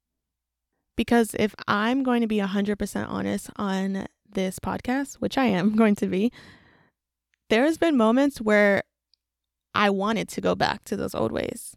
Because 0.96 1.36
if 1.38 1.54
I'm 1.68 2.04
going 2.04 2.22
to 2.22 2.28
be 2.28 2.38
100% 2.40 3.10
honest 3.10 3.50
on 3.56 4.08
this 4.30 4.60
podcast, 4.60 5.16
which 5.16 5.38
I 5.38 5.46
am 5.46 5.76
going 5.76 5.96
to 5.96 6.08
be, 6.08 6.32
there's 7.50 7.78
been 7.78 7.98
moments 7.98 8.42
where 8.42 8.84
I 9.74 9.90
wanted 9.90 10.28
to 10.30 10.42
go 10.42 10.56
back 10.56 10.84
to 10.86 10.98
those 10.98 11.16
old 11.16 11.32
ways. 11.32 11.76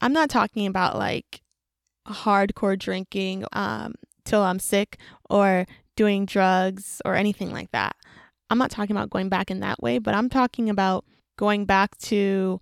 I'm 0.00 0.12
not 0.12 0.30
talking 0.30 0.66
about 0.66 0.96
like 0.96 1.42
hardcore 2.08 2.78
drinking 2.78 3.44
um, 3.52 3.94
till 4.24 4.42
I'm 4.42 4.58
sick 4.58 4.98
or 5.28 5.66
doing 5.96 6.24
drugs 6.24 7.02
or 7.04 7.14
anything 7.14 7.52
like 7.52 7.70
that. 7.72 7.96
I'm 8.50 8.58
not 8.58 8.70
talking 8.70 8.94
about 8.94 9.10
going 9.10 9.28
back 9.28 9.50
in 9.50 9.60
that 9.60 9.80
way, 9.80 9.98
but 9.98 10.14
I'm 10.14 10.28
talking 10.28 10.68
about 10.68 11.04
going 11.38 11.64
back 11.64 11.96
to 11.98 12.60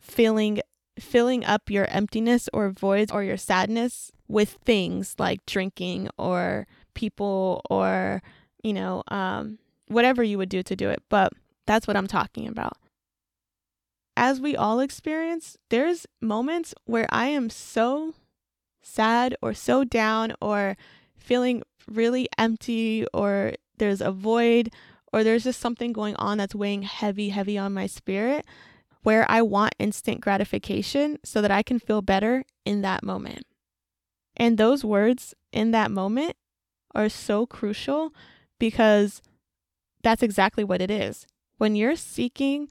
feeling 0.00 0.60
filling 0.98 1.44
up 1.44 1.70
your 1.70 1.86
emptiness 1.86 2.48
or 2.52 2.70
voids 2.70 3.12
or 3.12 3.22
your 3.22 3.36
sadness 3.36 4.10
with 4.26 4.58
things 4.64 5.14
like 5.18 5.44
drinking 5.46 6.08
or 6.18 6.66
people 6.94 7.62
or 7.70 8.20
you 8.62 8.72
know 8.72 9.02
um, 9.08 9.58
whatever 9.86 10.22
you 10.22 10.36
would 10.36 10.48
do 10.48 10.62
to 10.62 10.74
do 10.74 10.90
it 10.90 11.02
but 11.08 11.32
that's 11.66 11.86
what 11.86 11.96
i'm 11.96 12.06
talking 12.06 12.46
about. 12.46 12.76
As 14.16 14.40
we 14.40 14.56
all 14.56 14.80
experience 14.80 15.56
there's 15.70 16.06
moments 16.20 16.74
where 16.84 17.06
i 17.10 17.28
am 17.28 17.48
so 17.48 18.14
sad 18.82 19.36
or 19.40 19.54
so 19.54 19.84
down 19.84 20.34
or 20.40 20.76
feeling 21.16 21.62
really 21.88 22.28
empty 22.36 23.06
or 23.14 23.52
there's 23.78 24.00
a 24.00 24.12
void 24.12 24.70
or 25.12 25.24
there's 25.24 25.44
just 25.44 25.60
something 25.60 25.92
going 25.92 26.16
on 26.16 26.38
that's 26.38 26.54
weighing 26.54 26.82
heavy, 26.82 27.30
heavy 27.30 27.56
on 27.56 27.72
my 27.72 27.86
spirit 27.86 28.44
where 29.02 29.24
I 29.30 29.42
want 29.42 29.74
instant 29.78 30.20
gratification 30.20 31.18
so 31.24 31.40
that 31.40 31.50
I 31.50 31.62
can 31.62 31.78
feel 31.78 32.02
better 32.02 32.44
in 32.64 32.82
that 32.82 33.02
moment. 33.02 33.46
And 34.36 34.58
those 34.58 34.84
words 34.84 35.34
in 35.52 35.70
that 35.70 35.90
moment 35.90 36.36
are 36.94 37.08
so 37.08 37.46
crucial 37.46 38.12
because 38.58 39.22
that's 40.02 40.22
exactly 40.22 40.64
what 40.64 40.82
it 40.82 40.90
is. 40.90 41.26
When 41.56 41.74
you're 41.74 41.96
seeking 41.96 42.68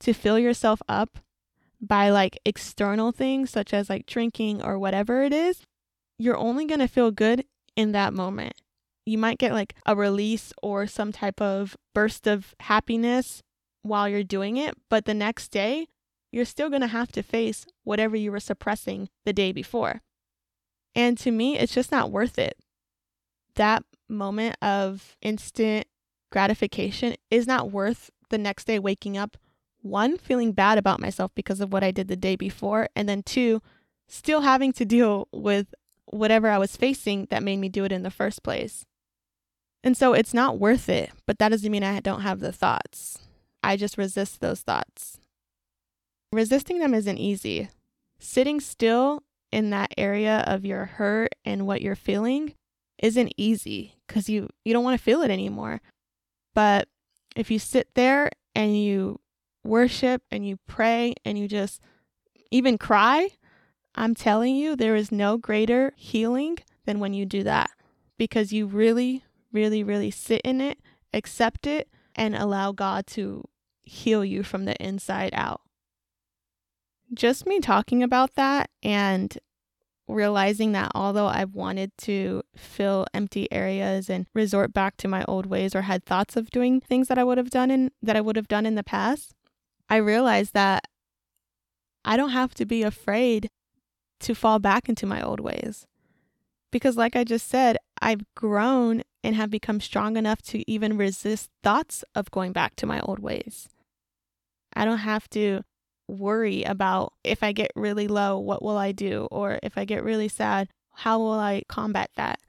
to 0.00 0.12
fill 0.12 0.38
yourself 0.38 0.80
up 0.88 1.18
by 1.80 2.10
like 2.10 2.38
external 2.44 3.10
things 3.10 3.50
such 3.50 3.74
as 3.74 3.90
like 3.90 4.06
drinking 4.06 4.62
or 4.62 4.78
whatever 4.78 5.22
it 5.22 5.32
is, 5.32 5.62
you're 6.18 6.36
only 6.36 6.66
going 6.66 6.80
to 6.80 6.88
feel 6.88 7.10
good 7.10 7.44
in 7.76 7.92
that 7.92 8.12
moment 8.12 8.59
you 9.10 9.18
might 9.18 9.38
get 9.38 9.52
like 9.52 9.74
a 9.84 9.96
release 9.96 10.52
or 10.62 10.86
some 10.86 11.12
type 11.12 11.40
of 11.40 11.76
burst 11.94 12.26
of 12.26 12.54
happiness 12.60 13.42
while 13.82 14.08
you're 14.08 14.22
doing 14.22 14.56
it, 14.56 14.74
but 14.88 15.04
the 15.04 15.14
next 15.14 15.48
day, 15.48 15.88
you're 16.30 16.44
still 16.44 16.68
going 16.68 16.82
to 16.82 16.86
have 16.86 17.10
to 17.12 17.22
face 17.22 17.66
whatever 17.82 18.16
you 18.16 18.30
were 18.30 18.40
suppressing 18.40 19.08
the 19.24 19.32
day 19.32 19.50
before. 19.50 20.00
And 20.94 21.18
to 21.18 21.30
me, 21.30 21.58
it's 21.58 21.74
just 21.74 21.90
not 21.90 22.10
worth 22.10 22.38
it. 22.38 22.56
That 23.56 23.82
moment 24.08 24.56
of 24.62 25.16
instant 25.20 25.86
gratification 26.30 27.16
is 27.30 27.46
not 27.46 27.72
worth 27.72 28.10
the 28.28 28.38
next 28.38 28.66
day 28.66 28.78
waking 28.78 29.16
up, 29.16 29.36
one, 29.82 30.18
feeling 30.18 30.52
bad 30.52 30.78
about 30.78 31.00
myself 31.00 31.32
because 31.34 31.60
of 31.60 31.72
what 31.72 31.82
I 31.82 31.90
did 31.90 32.06
the 32.06 32.16
day 32.16 32.36
before, 32.36 32.88
and 32.94 33.08
then 33.08 33.22
two, 33.22 33.60
still 34.06 34.42
having 34.42 34.72
to 34.74 34.84
deal 34.84 35.26
with 35.32 35.74
whatever 36.04 36.48
I 36.48 36.58
was 36.58 36.76
facing 36.76 37.26
that 37.30 37.42
made 37.42 37.58
me 37.58 37.68
do 37.68 37.84
it 37.84 37.92
in 37.92 38.02
the 38.02 38.10
first 38.10 38.42
place. 38.42 38.84
And 39.82 39.96
so 39.96 40.12
it's 40.12 40.34
not 40.34 40.58
worth 40.58 40.88
it, 40.88 41.10
but 41.26 41.38
that 41.38 41.48
doesn't 41.48 41.70
mean 41.70 41.82
I 41.82 42.00
don't 42.00 42.20
have 42.20 42.40
the 42.40 42.52
thoughts. 42.52 43.18
I 43.62 43.76
just 43.76 43.96
resist 43.98 44.40
those 44.40 44.60
thoughts. 44.60 45.18
Resisting 46.32 46.78
them 46.78 46.94
isn't 46.94 47.18
easy. 47.18 47.68
Sitting 48.18 48.60
still 48.60 49.22
in 49.50 49.70
that 49.70 49.92
area 49.96 50.44
of 50.46 50.64
your 50.64 50.84
hurt 50.84 51.34
and 51.44 51.66
what 51.66 51.82
you're 51.82 51.96
feeling 51.96 52.54
isn't 53.02 53.32
easy 53.36 53.94
because 54.06 54.28
you, 54.28 54.48
you 54.64 54.72
don't 54.72 54.84
want 54.84 54.98
to 54.98 55.02
feel 55.02 55.22
it 55.22 55.30
anymore. 55.30 55.80
But 56.54 56.88
if 57.34 57.50
you 57.50 57.58
sit 57.58 57.88
there 57.94 58.30
and 58.54 58.80
you 58.80 59.20
worship 59.64 60.22
and 60.30 60.46
you 60.46 60.58
pray 60.66 61.14
and 61.24 61.38
you 61.38 61.48
just 61.48 61.80
even 62.50 62.78
cry, 62.78 63.30
I'm 63.94 64.14
telling 64.14 64.56
you, 64.56 64.76
there 64.76 64.94
is 64.94 65.10
no 65.10 65.36
greater 65.36 65.92
healing 65.96 66.58
than 66.84 67.00
when 67.00 67.14
you 67.14 67.26
do 67.26 67.42
that 67.44 67.70
because 68.18 68.52
you 68.52 68.66
really, 68.66 69.24
really, 69.52 69.82
really 69.82 70.10
sit 70.10 70.40
in 70.42 70.60
it, 70.60 70.78
accept 71.12 71.66
it, 71.66 71.88
and 72.14 72.34
allow 72.34 72.72
God 72.72 73.06
to 73.08 73.44
heal 73.82 74.24
you 74.24 74.42
from 74.42 74.64
the 74.64 74.76
inside 74.82 75.30
out. 75.32 75.62
Just 77.12 77.46
me 77.46 77.60
talking 77.60 78.02
about 78.02 78.34
that 78.36 78.70
and 78.82 79.36
realizing 80.06 80.72
that 80.72 80.90
although 80.94 81.26
I've 81.26 81.54
wanted 81.54 81.96
to 81.98 82.42
fill 82.56 83.06
empty 83.14 83.50
areas 83.52 84.10
and 84.10 84.26
resort 84.34 84.72
back 84.72 84.96
to 84.98 85.08
my 85.08 85.24
old 85.24 85.46
ways 85.46 85.74
or 85.74 85.82
had 85.82 86.04
thoughts 86.04 86.36
of 86.36 86.50
doing 86.50 86.80
things 86.80 87.08
that 87.08 87.18
I 87.18 87.24
would 87.24 87.38
have 87.38 87.50
done 87.50 87.70
in 87.70 87.90
that 88.02 88.16
I 88.16 88.20
would 88.20 88.36
have 88.36 88.48
done 88.48 88.66
in 88.66 88.74
the 88.74 88.84
past, 88.84 89.34
I 89.88 89.96
realized 89.96 90.52
that 90.54 90.84
I 92.04 92.16
don't 92.16 92.30
have 92.30 92.54
to 92.54 92.66
be 92.66 92.82
afraid 92.82 93.50
to 94.20 94.34
fall 94.34 94.58
back 94.58 94.88
into 94.88 95.06
my 95.06 95.22
old 95.22 95.40
ways. 95.40 95.86
Because, 96.70 96.96
like 96.96 97.16
I 97.16 97.24
just 97.24 97.48
said, 97.48 97.76
I've 98.00 98.22
grown 98.36 99.02
and 99.22 99.34
have 99.34 99.50
become 99.50 99.80
strong 99.80 100.16
enough 100.16 100.40
to 100.42 100.68
even 100.70 100.96
resist 100.96 101.50
thoughts 101.62 102.04
of 102.14 102.30
going 102.30 102.52
back 102.52 102.74
to 102.76 102.86
my 102.86 103.00
old 103.00 103.18
ways. 103.18 103.68
I 104.74 104.84
don't 104.84 104.98
have 104.98 105.28
to 105.30 105.62
worry 106.08 106.62
about 106.62 107.12
if 107.22 107.42
I 107.42 107.52
get 107.52 107.70
really 107.76 108.08
low, 108.08 108.38
what 108.38 108.62
will 108.62 108.76
I 108.76 108.92
do? 108.92 109.28
Or 109.30 109.58
if 109.62 109.76
I 109.76 109.84
get 109.84 110.04
really 110.04 110.28
sad, 110.28 110.68
how 110.92 111.18
will 111.18 111.32
I 111.38 111.62
combat 111.68 112.10
that? 112.16 112.40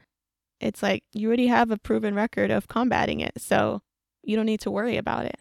It's 0.59 0.83
like 0.83 1.03
you 1.11 1.27
already 1.27 1.47
have 1.47 1.71
a 1.71 1.77
proven 1.77 2.15
record 2.15 2.51
of 2.51 2.67
combating 2.67 3.19
it, 3.19 3.33
so 3.41 3.81
you 4.23 4.35
don't 4.35 4.45
need 4.45 4.61
to 4.61 4.71
worry 4.71 4.97
about 4.97 5.25
it. 5.25 5.39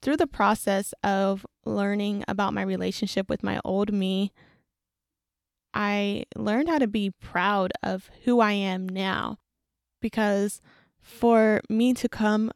Through 0.00 0.18
the 0.18 0.26
process 0.26 0.94
of 1.02 1.46
learning 1.64 2.24
about 2.28 2.54
my 2.54 2.62
relationship 2.62 3.28
with 3.28 3.42
my 3.42 3.60
old 3.64 3.92
me, 3.92 4.32
I 5.72 6.24
learned 6.36 6.68
how 6.68 6.78
to 6.78 6.86
be 6.86 7.10
proud 7.10 7.72
of 7.82 8.10
who 8.24 8.38
I 8.38 8.52
am 8.52 8.88
now 8.88 9.38
because 10.04 10.60
for 11.00 11.62
me 11.70 11.94
to 11.94 12.10
come 12.10 12.52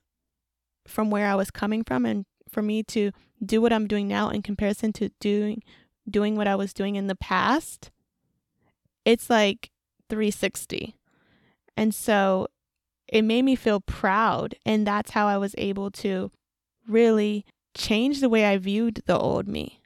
from 0.87 1.09
where 1.09 1.27
I 1.27 1.35
was 1.35 1.51
coming 1.51 1.83
from 1.83 2.05
and 2.05 2.27
for 2.47 2.61
me 2.61 2.83
to 2.83 3.11
do 3.43 3.63
what 3.63 3.73
I'm 3.73 3.87
doing 3.87 4.07
now 4.07 4.29
in 4.29 4.43
comparison 4.43 4.93
to 4.95 5.09
doing 5.19 5.63
doing 6.11 6.37
what 6.37 6.47
I 6.47 6.57
was 6.57 6.75
doing 6.75 6.97
in 6.97 7.07
the 7.07 7.15
past, 7.15 7.91
it's 9.07 9.31
like 9.31 9.71
360. 10.11 10.95
And 11.75 11.95
so 11.95 12.49
it 13.07 13.23
made 13.23 13.47
me 13.47 13.57
feel 13.57 13.81
proud 13.81 14.55
and 14.67 14.87
that's 14.87 15.13
how 15.13 15.27
I 15.27 15.39
was 15.39 15.55
able 15.57 15.91
to 16.03 16.31
really 16.87 17.47
change 17.75 18.21
the 18.21 18.29
way 18.29 18.45
I 18.45 18.59
viewed 18.59 19.01
the 19.07 19.19
old 19.19 19.49
me. 19.49 19.81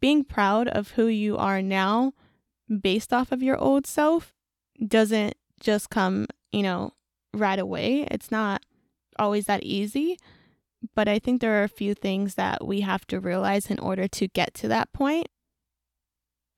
Being 0.00 0.24
proud 0.24 0.66
of 0.66 0.92
who 0.92 1.08
you 1.08 1.36
are 1.36 1.60
now 1.60 2.14
based 2.80 3.12
off 3.12 3.32
of 3.32 3.42
your 3.42 3.58
old 3.58 3.86
self 3.86 4.32
doesn't 4.88 5.34
just 5.60 5.90
come, 5.90 6.26
you 6.52 6.62
know, 6.62 6.92
right 7.32 7.58
away. 7.58 8.06
It's 8.10 8.30
not 8.30 8.62
always 9.18 9.46
that 9.46 9.62
easy. 9.62 10.18
But 10.94 11.08
I 11.08 11.18
think 11.18 11.40
there 11.40 11.60
are 11.60 11.64
a 11.64 11.68
few 11.68 11.94
things 11.94 12.34
that 12.34 12.66
we 12.66 12.82
have 12.82 13.06
to 13.06 13.20
realize 13.20 13.70
in 13.70 13.78
order 13.78 14.06
to 14.08 14.28
get 14.28 14.52
to 14.54 14.68
that 14.68 14.92
point. 14.92 15.28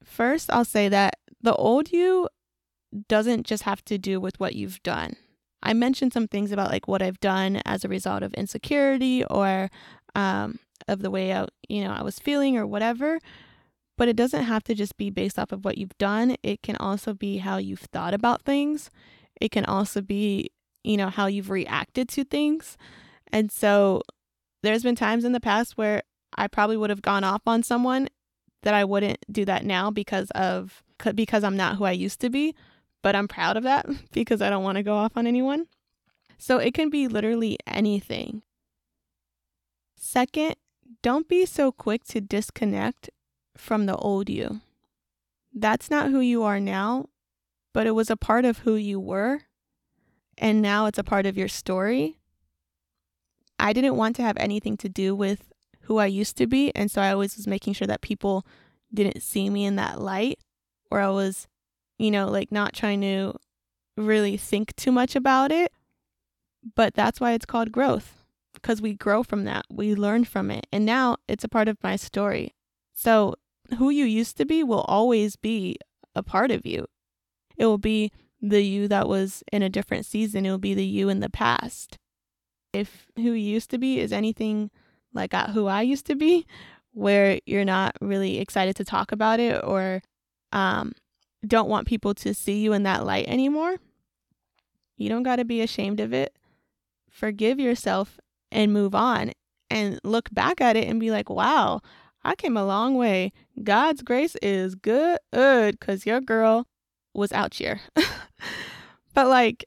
First, 0.02 0.50
I'll 0.52 0.64
say 0.64 0.88
that 0.88 1.14
the 1.40 1.54
old 1.54 1.92
you 1.92 2.28
doesn't 3.08 3.46
just 3.46 3.64
have 3.64 3.84
to 3.84 3.98
do 3.98 4.20
with 4.20 4.38
what 4.40 4.54
you've 4.54 4.82
done. 4.82 5.16
I 5.62 5.74
mentioned 5.74 6.12
some 6.12 6.28
things 6.28 6.52
about 6.52 6.70
like 6.70 6.88
what 6.88 7.02
I've 7.02 7.20
done 7.20 7.60
as 7.64 7.84
a 7.84 7.88
result 7.88 8.22
of 8.22 8.34
insecurity 8.34 9.24
or 9.24 9.70
um, 10.14 10.58
of 10.88 11.02
the 11.02 11.10
way 11.10 11.32
I, 11.32 11.46
you 11.68 11.82
know, 11.82 11.90
I 11.90 12.02
was 12.02 12.18
feeling 12.18 12.56
or 12.56 12.66
whatever. 12.66 13.18
But 13.96 14.08
it 14.08 14.16
doesn't 14.16 14.44
have 14.44 14.62
to 14.64 14.74
just 14.74 14.96
be 14.96 15.10
based 15.10 15.38
off 15.38 15.52
of 15.52 15.64
what 15.64 15.78
you've 15.78 15.96
done. 15.98 16.36
It 16.42 16.62
can 16.62 16.76
also 16.76 17.14
be 17.14 17.38
how 17.38 17.56
you've 17.56 17.80
thought 17.80 18.14
about 18.14 18.42
things. 18.42 18.90
It 19.40 19.50
can 19.50 19.64
also 19.64 20.02
be, 20.02 20.50
you 20.84 20.96
know, 20.96 21.08
how 21.08 21.26
you've 21.26 21.50
reacted 21.50 22.08
to 22.10 22.24
things. 22.24 22.76
And 23.32 23.50
so 23.50 24.02
there's 24.62 24.82
been 24.82 24.96
times 24.96 25.24
in 25.24 25.32
the 25.32 25.40
past 25.40 25.78
where 25.78 26.02
I 26.36 26.48
probably 26.48 26.76
would 26.76 26.90
have 26.90 27.02
gone 27.02 27.24
off 27.24 27.42
on 27.46 27.62
someone 27.62 28.08
that 28.62 28.74
I 28.74 28.84
wouldn't 28.84 29.18
do 29.30 29.44
that 29.44 29.64
now 29.64 29.90
because 29.90 30.30
of 30.32 30.82
because 31.14 31.44
I'm 31.44 31.56
not 31.56 31.76
who 31.76 31.84
I 31.84 31.92
used 31.92 32.20
to 32.20 32.30
be, 32.30 32.54
but 33.02 33.14
I'm 33.14 33.28
proud 33.28 33.56
of 33.56 33.62
that 33.62 33.86
because 34.12 34.42
I 34.42 34.50
don't 34.50 34.64
want 34.64 34.76
to 34.76 34.82
go 34.82 34.96
off 34.96 35.16
on 35.16 35.26
anyone. 35.26 35.66
So 36.38 36.58
it 36.58 36.74
can 36.74 36.90
be 36.90 37.08
literally 37.08 37.58
anything. 37.66 38.42
Second, 39.96 40.56
don't 41.02 41.28
be 41.28 41.46
so 41.46 41.72
quick 41.72 42.04
to 42.04 42.20
disconnect 42.20 43.10
from 43.56 43.86
the 43.86 43.96
old 43.96 44.28
you. 44.28 44.60
That's 45.54 45.90
not 45.90 46.10
who 46.10 46.20
you 46.20 46.42
are 46.42 46.60
now, 46.60 47.06
but 47.72 47.86
it 47.86 47.92
was 47.92 48.10
a 48.10 48.16
part 48.16 48.44
of 48.44 48.58
who 48.58 48.74
you 48.74 49.00
were, 49.00 49.42
and 50.38 50.60
now 50.60 50.86
it's 50.86 50.98
a 50.98 51.04
part 51.04 51.26
of 51.26 51.36
your 51.36 51.48
story. 51.48 52.18
I 53.58 53.72
didn't 53.72 53.96
want 53.96 54.16
to 54.16 54.22
have 54.22 54.36
anything 54.36 54.76
to 54.78 54.88
do 54.88 55.14
with 55.14 55.50
who 55.82 55.98
I 55.98 56.06
used 56.06 56.36
to 56.36 56.46
be. 56.46 56.74
And 56.74 56.90
so 56.90 57.00
I 57.00 57.12
always 57.12 57.36
was 57.36 57.46
making 57.46 57.74
sure 57.74 57.86
that 57.86 58.00
people 58.00 58.44
didn't 58.92 59.22
see 59.22 59.48
me 59.48 59.64
in 59.64 59.76
that 59.76 60.00
light, 60.00 60.38
or 60.90 61.00
I 61.00 61.08
was, 61.08 61.46
you 61.98 62.10
know, 62.10 62.28
like 62.28 62.52
not 62.52 62.74
trying 62.74 63.00
to 63.00 63.34
really 63.96 64.36
think 64.36 64.76
too 64.76 64.92
much 64.92 65.16
about 65.16 65.52
it. 65.52 65.72
But 66.74 66.94
that's 66.94 67.20
why 67.20 67.32
it's 67.32 67.46
called 67.46 67.72
growth, 67.72 68.24
because 68.52 68.82
we 68.82 68.94
grow 68.94 69.22
from 69.22 69.44
that, 69.44 69.64
we 69.70 69.94
learn 69.94 70.24
from 70.24 70.50
it. 70.50 70.66
And 70.72 70.84
now 70.84 71.16
it's 71.28 71.44
a 71.44 71.48
part 71.48 71.68
of 71.68 71.82
my 71.82 71.96
story. 71.96 72.54
So 72.92 73.36
who 73.78 73.90
you 73.90 74.04
used 74.04 74.36
to 74.38 74.44
be 74.44 74.62
will 74.62 74.82
always 74.82 75.36
be 75.36 75.76
a 76.14 76.22
part 76.22 76.50
of 76.50 76.64
you. 76.64 76.86
It 77.56 77.66
will 77.66 77.78
be 77.78 78.12
the 78.40 78.62
you 78.62 78.88
that 78.88 79.08
was 79.08 79.42
in 79.52 79.62
a 79.62 79.68
different 79.68 80.06
season, 80.06 80.44
it 80.46 80.50
will 80.50 80.58
be 80.58 80.74
the 80.74 80.84
you 80.84 81.08
in 81.08 81.20
the 81.20 81.30
past 81.30 81.98
if 82.76 83.06
who 83.16 83.32
you 83.32 83.54
used 83.54 83.70
to 83.70 83.78
be 83.78 83.98
is 83.98 84.12
anything 84.12 84.70
like 85.14 85.32
who 85.32 85.66
I 85.66 85.82
used 85.82 86.06
to 86.06 86.14
be, 86.14 86.46
where 86.92 87.40
you're 87.46 87.64
not 87.64 87.96
really 88.00 88.38
excited 88.38 88.76
to 88.76 88.84
talk 88.84 89.12
about 89.12 89.40
it 89.40 89.62
or 89.64 90.02
um, 90.52 90.92
don't 91.46 91.70
want 91.70 91.86
people 91.86 92.14
to 92.14 92.34
see 92.34 92.60
you 92.60 92.74
in 92.74 92.82
that 92.82 93.06
light 93.06 93.26
anymore, 93.28 93.76
you 94.96 95.08
don't 95.08 95.22
got 95.22 95.36
to 95.36 95.44
be 95.44 95.62
ashamed 95.62 96.00
of 96.00 96.12
it. 96.12 96.36
Forgive 97.10 97.58
yourself 97.58 98.20
and 98.52 98.72
move 98.72 98.94
on 98.94 99.32
and 99.70 99.98
look 100.04 100.28
back 100.32 100.60
at 100.60 100.76
it 100.76 100.86
and 100.86 101.00
be 101.00 101.10
like, 101.10 101.30
wow, 101.30 101.80
I 102.26 102.34
came 102.34 102.56
a 102.56 102.66
long 102.66 102.96
way. 102.96 103.32
God's 103.62 104.02
grace 104.02 104.34
is 104.42 104.74
good 104.74 105.18
because 105.30 106.06
your 106.06 106.20
girl 106.20 106.66
was 107.14 107.30
out 107.32 107.54
here. 107.54 107.80
but 109.14 109.28
like, 109.28 109.64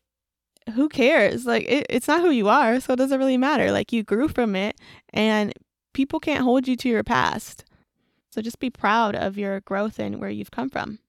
who 0.76 0.90
cares? 0.90 1.46
Like 1.46 1.64
it, 1.68 1.88
it's 1.90 2.08
not 2.08 2.22
who 2.22 2.32
you 2.32 2.50
are, 2.50 2.80
so 2.82 2.94
it 2.94 2.98
doesn't 2.98 3.18
really 3.18 3.38
matter. 3.38 3.72
Like 3.72 3.94
you 3.94 4.04
grew 4.04 4.28
from 4.28 4.56
it 4.56 4.78
and 5.14 5.54
people 5.94 6.20
can't 6.20 6.44
hold 6.44 6.68
you 6.68 6.76
to 6.76 6.90
your 6.90 7.04
past. 7.04 7.64
So 8.32 8.42
just 8.42 8.60
be 8.60 8.70
proud 8.70 9.16
of 9.16 9.38
your 9.38 9.62
growth 9.62 9.98
and 9.98 10.20
where 10.20 10.30
you've 10.30 10.52
come 10.52 10.70
from. 10.70 11.00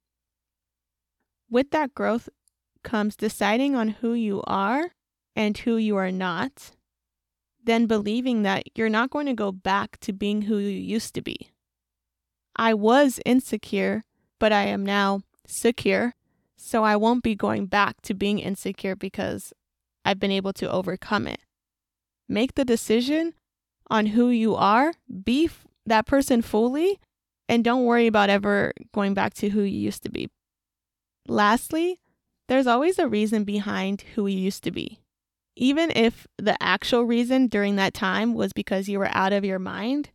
With 1.50 1.72
that 1.72 1.94
growth 1.94 2.28
comes 2.84 3.16
deciding 3.16 3.74
on 3.74 3.88
who 3.88 4.14
you 4.14 4.42
are 4.46 4.92
and 5.34 5.58
who 5.58 5.76
you 5.76 5.96
are 5.96 6.12
not, 6.12 6.70
then 7.64 7.86
believing 7.86 8.42
that 8.42 8.64
you're 8.74 8.88
not 8.88 9.10
going 9.10 9.26
to 9.26 9.34
go 9.34 9.52
back 9.52 9.98
to 10.00 10.12
being 10.12 10.42
who 10.42 10.58
you 10.58 10.70
used 10.70 11.14
to 11.14 11.22
be. 11.22 11.50
I 12.56 12.74
was 12.74 13.20
insecure, 13.24 14.04
but 14.38 14.52
I 14.52 14.64
am 14.64 14.84
now 14.84 15.22
secure 15.46 16.14
so 16.62 16.84
I 16.84 16.94
won't 16.96 17.22
be 17.22 17.34
going 17.34 17.66
back 17.66 18.02
to 18.02 18.12
being 18.12 18.38
insecure 18.38 18.94
because 18.94 19.54
I've 20.04 20.20
been 20.20 20.30
able 20.30 20.52
to 20.54 20.70
overcome 20.70 21.26
it. 21.26 21.40
Make 22.28 22.54
the 22.54 22.66
decision 22.66 23.34
on 23.90 24.06
who 24.06 24.28
you 24.28 24.54
are, 24.54 24.92
be 25.24 25.46
f- 25.46 25.66
that 25.86 26.06
person 26.06 26.42
fully, 26.42 27.00
and 27.48 27.64
don't 27.64 27.84
worry 27.84 28.06
about 28.06 28.28
ever 28.28 28.72
going 28.92 29.14
back 29.14 29.32
to 29.34 29.48
who 29.48 29.62
you 29.62 29.80
used 29.80 30.02
to 30.02 30.10
be. 30.10 30.28
Lastly, 31.26 31.98
there's 32.46 32.66
always 32.66 32.98
a 32.98 33.08
reason 33.08 33.44
behind 33.44 34.02
who 34.14 34.26
you 34.26 34.38
used 34.38 34.62
to 34.64 34.70
be. 34.70 35.00
Even 35.56 35.92
if 35.94 36.26
the 36.38 36.60
actual 36.62 37.04
reason 37.04 37.46
during 37.46 37.76
that 37.76 37.94
time 37.94 38.34
was 38.34 38.52
because 38.52 38.88
you 38.88 38.98
were 38.98 39.10
out 39.12 39.32
of 39.32 39.44
your 39.44 39.58
mind, 39.58 40.10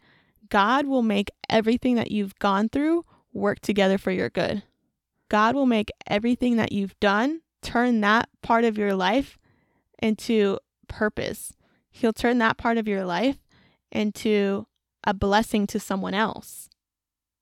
God 0.49 0.85
will 0.87 1.01
make 1.01 1.29
everything 1.49 1.95
that 1.95 2.11
you've 2.11 2.37
gone 2.39 2.69
through 2.69 3.05
work 3.33 3.59
together 3.59 3.97
for 3.97 4.11
your 4.11 4.29
good. 4.29 4.63
God 5.29 5.55
will 5.55 5.65
make 5.65 5.91
everything 6.07 6.57
that 6.57 6.71
you've 6.71 6.99
done 6.99 7.41
turn 7.61 8.01
that 8.01 8.29
part 8.41 8.63
of 8.63 8.77
your 8.77 8.95
life 8.95 9.37
into 10.01 10.57
purpose. 10.87 11.53
He'll 11.89 12.13
turn 12.13 12.37
that 12.39 12.57
part 12.57 12.77
of 12.77 12.87
your 12.87 13.05
life 13.05 13.37
into 13.91 14.67
a 15.03 15.13
blessing 15.13 15.67
to 15.67 15.79
someone 15.79 16.13
else. 16.13 16.69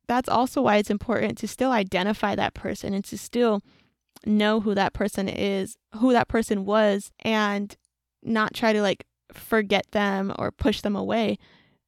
That's 0.08 0.30
also 0.30 0.62
why 0.62 0.78
it's 0.78 0.90
important 0.90 1.38
to 1.40 1.48
still 1.48 1.72
identify 1.72 2.36
that 2.36 2.54
person 2.54 2.94
and 2.94 3.04
to 3.06 3.18
still 3.18 3.62
know 4.26 4.60
who 4.62 4.76
that 4.76 4.94
person 4.94 5.28
is, 5.28 5.78
who 5.96 6.14
that 6.14 6.28
person 6.28 6.66
was, 6.66 7.12
and 7.20 7.76
not 8.24 8.54
try 8.54 8.74
to 8.74 8.82
like 8.82 9.06
forget 9.32 9.86
them 9.92 10.34
or 10.38 10.52
push 10.52 10.82
them 10.82 10.96
away 10.96 11.38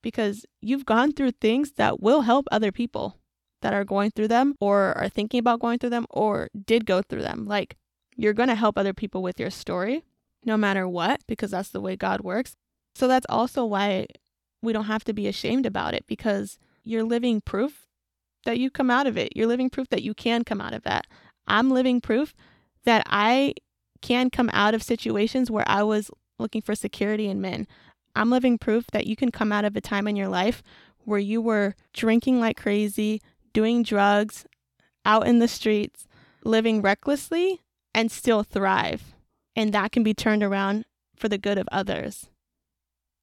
because 0.02 0.46
you've 0.62 0.86
gone 0.86 1.12
through 1.12 1.32
things 1.32 1.74
that 1.74 2.02
will 2.02 2.22
help 2.22 2.46
other 2.52 2.72
people 2.72 3.18
that 3.62 3.74
are 3.74 3.84
going 3.84 4.12
through 4.12 4.28
them 4.28 4.56
or 4.60 4.96
are 4.98 5.10
thinking 5.10 5.40
about 5.40 5.60
going 5.60 5.80
through 5.80 5.90
them 5.90 6.06
or 6.10 6.50
did 6.66 6.86
go 6.86 7.02
through 7.02 7.22
them. 7.22 7.46
Like 7.46 7.76
you're 8.16 8.34
going 8.34 8.50
to 8.50 8.56
help 8.56 8.78
other 8.78 8.94
people 8.94 9.24
with 9.24 9.40
your 9.40 9.50
story 9.50 10.04
no 10.44 10.58
matter 10.58 10.88
what 10.88 11.22
because 11.28 11.52
that's 11.52 11.70
the 11.70 11.82
way 11.82 11.96
God 11.96 12.22
works. 12.22 12.56
So 12.94 13.08
that's 13.08 13.26
also 13.30 13.66
why 13.66 14.08
we 14.62 14.74
don't 14.74 14.86
have 14.86 15.04
to 15.06 15.14
be 15.14 15.28
ashamed 15.28 15.66
about 15.66 15.94
it 15.94 16.06
because 16.08 16.58
you're 16.84 17.04
living 17.04 17.42
proof 17.42 17.88
that 18.46 18.60
you 18.60 18.70
come 18.70 18.92
out 18.92 19.08
of 19.08 19.18
it. 19.18 19.36
You're 19.36 19.48
living 19.48 19.70
proof 19.70 19.90
that 19.90 20.04
you 20.04 20.14
can 20.14 20.44
come 20.44 20.62
out 20.62 20.74
of 20.74 20.84
that. 20.84 21.08
I'm 21.48 21.72
living 21.72 22.00
proof 22.00 22.34
that 22.86 23.04
I 23.08 23.56
can 24.02 24.30
come 24.30 24.50
out 24.54 24.74
of 24.76 24.84
situations 24.84 25.50
where 25.50 25.68
I 25.68 25.84
was 25.84 26.12
looking 26.40 26.62
for 26.62 26.76
security 26.76 27.28
in 27.28 27.42
men. 27.42 27.68
I'm 28.16 28.30
living 28.30 28.58
proof 28.58 28.88
that 28.94 29.08
you 29.08 29.16
can 29.16 29.32
come 29.32 29.52
out 29.52 29.66
of 29.66 29.76
a 29.76 29.82
time 29.82 30.08
in 30.08 30.16
your 30.16 30.28
life 30.30 30.64
where 31.04 31.20
you 31.20 31.42
were 31.42 31.76
drinking 31.94 32.40
like 32.40 32.58
crazy, 32.58 33.22
doing 33.54 33.84
drugs, 33.84 34.46
out 35.06 35.28
in 35.28 35.40
the 35.40 35.48
streets, 35.48 36.08
living 36.44 36.82
recklessly, 36.82 37.62
and 37.94 38.12
still 38.12 38.44
thrive. 38.44 39.16
And 39.56 39.74
that 39.74 39.92
can 39.92 40.04
be 40.04 40.14
turned 40.14 40.44
around 40.44 40.86
for 41.16 41.30
the 41.30 41.38
good 41.38 41.58
of 41.58 41.68
others. 41.72 42.30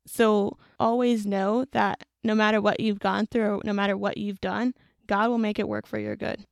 So 0.06 0.56
always 0.78 1.26
know 1.26 1.64
that 1.72 2.04
no 2.24 2.34
matter 2.34 2.60
what 2.60 2.80
you've 2.80 3.00
gone 3.00 3.26
through, 3.26 3.62
no 3.64 3.72
matter 3.72 3.96
what 3.96 4.16
you've 4.16 4.40
done, 4.40 4.74
God 5.06 5.28
will 5.28 5.38
make 5.38 5.58
it 5.58 5.68
work 5.68 5.86
for 5.86 5.98
your 5.98 6.16
good. 6.16 6.44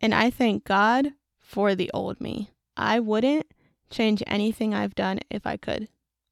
And 0.00 0.14
I 0.14 0.30
thank 0.30 0.64
God 0.64 1.12
for 1.38 1.74
the 1.74 1.90
old 1.94 2.20
me. 2.20 2.50
I 2.76 3.00
wouldn't 3.00 3.46
change 3.90 4.22
anything 4.26 4.74
I've 4.74 4.94
done 4.94 5.20
if 5.30 5.46
I 5.46 5.56
could. 5.56 5.88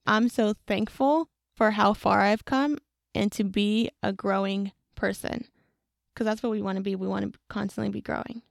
I'm 0.07 0.29
so 0.29 0.55
thankful 0.67 1.29
for 1.55 1.73
how 1.73 1.95
far 1.95 2.21
I've 2.21 2.45
come 2.45 2.79
and 3.15 3.31
to 3.33 3.45
be 3.45 3.91
a 4.03 4.13
growing 4.13 4.73
person 4.95 5.47
because 6.13 6.25
that's 6.25 6.43
what 6.43 6.53
we 6.53 6.63
want 6.63 6.77
to 6.77 6.83
be. 6.83 6.95
We 6.95 7.09
want 7.09 7.33
to 7.33 7.39
constantly 7.49 7.91
be 7.91 8.01
growing. 8.01 8.43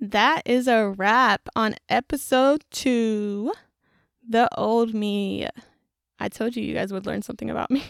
That 0.00 0.42
is 0.46 0.68
a 0.68 0.90
wrap 0.90 1.48
on 1.56 1.74
episode 1.88 2.64
two 2.70 3.52
The 4.26 4.48
Old 4.56 4.94
Me. 4.94 5.48
I 6.20 6.28
told 6.28 6.56
you 6.56 6.62
you 6.62 6.74
guys 6.74 6.92
would 6.92 7.06
learn 7.06 7.22
something 7.22 7.50
about 7.50 7.70
me. 7.70 7.82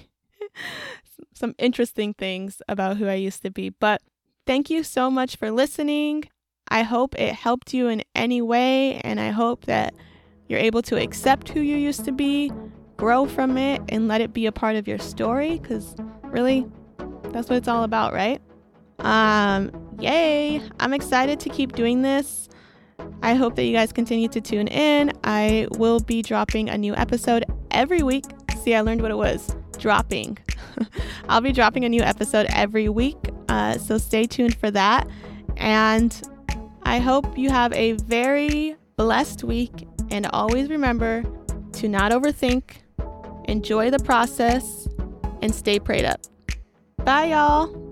Some 1.34 1.54
interesting 1.58 2.14
things 2.14 2.62
about 2.68 2.96
who 2.96 3.06
I 3.06 3.14
used 3.14 3.42
to 3.42 3.50
be. 3.50 3.70
But 3.70 4.02
thank 4.46 4.70
you 4.70 4.82
so 4.82 5.10
much 5.10 5.36
for 5.36 5.50
listening. 5.50 6.24
I 6.68 6.82
hope 6.82 7.18
it 7.18 7.34
helped 7.34 7.74
you 7.74 7.88
in 7.88 8.02
any 8.14 8.42
way, 8.42 9.00
and 9.00 9.20
I 9.20 9.30
hope 9.30 9.64
that 9.66 9.94
you're 10.48 10.58
able 10.58 10.82
to 10.82 11.00
accept 11.00 11.48
who 11.50 11.60
you 11.60 11.76
used 11.76 12.04
to 12.04 12.12
be, 12.12 12.52
grow 12.96 13.26
from 13.26 13.56
it, 13.58 13.82
and 13.88 14.08
let 14.08 14.20
it 14.20 14.32
be 14.32 14.46
a 14.46 14.52
part 14.52 14.76
of 14.76 14.88
your 14.88 14.98
story 14.98 15.58
because 15.58 15.94
really, 16.24 16.66
that's 17.30 17.48
what 17.48 17.56
it's 17.56 17.68
all 17.68 17.84
about, 17.84 18.12
right? 18.12 18.40
Um, 19.00 19.70
yay! 20.00 20.62
I'm 20.80 20.92
excited 20.92 21.40
to 21.40 21.48
keep 21.48 21.72
doing 21.72 22.02
this. 22.02 22.48
I 23.22 23.34
hope 23.34 23.56
that 23.56 23.64
you 23.64 23.72
guys 23.72 23.92
continue 23.92 24.28
to 24.28 24.40
tune 24.40 24.68
in. 24.68 25.12
I 25.24 25.68
will 25.72 26.00
be 26.00 26.22
dropping 26.22 26.70
a 26.70 26.78
new 26.78 26.94
episode 26.94 27.44
every 27.70 28.02
week. 28.02 28.24
See, 28.62 28.74
I 28.74 28.80
learned 28.80 29.02
what 29.02 29.10
it 29.10 29.16
was 29.16 29.54
dropping. 29.78 30.38
I'll 31.28 31.40
be 31.40 31.52
dropping 31.52 31.84
a 31.84 31.88
new 31.88 32.02
episode 32.02 32.46
every 32.50 32.88
week. 32.88 33.16
Uh, 33.48 33.78
so 33.78 33.98
stay 33.98 34.26
tuned 34.26 34.56
for 34.56 34.70
that. 34.70 35.08
And 35.56 36.20
I 36.88 37.00
hope 37.00 37.36
you 37.36 37.50
have 37.50 37.70
a 37.74 37.92
very 37.92 38.74
blessed 38.96 39.44
week. 39.44 39.86
And 40.10 40.26
always 40.32 40.70
remember 40.70 41.22
to 41.74 41.86
not 41.86 42.12
overthink, 42.12 42.62
enjoy 43.44 43.90
the 43.90 43.98
process, 43.98 44.88
and 45.42 45.54
stay 45.54 45.78
prayed 45.78 46.06
up. 46.06 46.22
Bye, 47.04 47.26
y'all. 47.26 47.87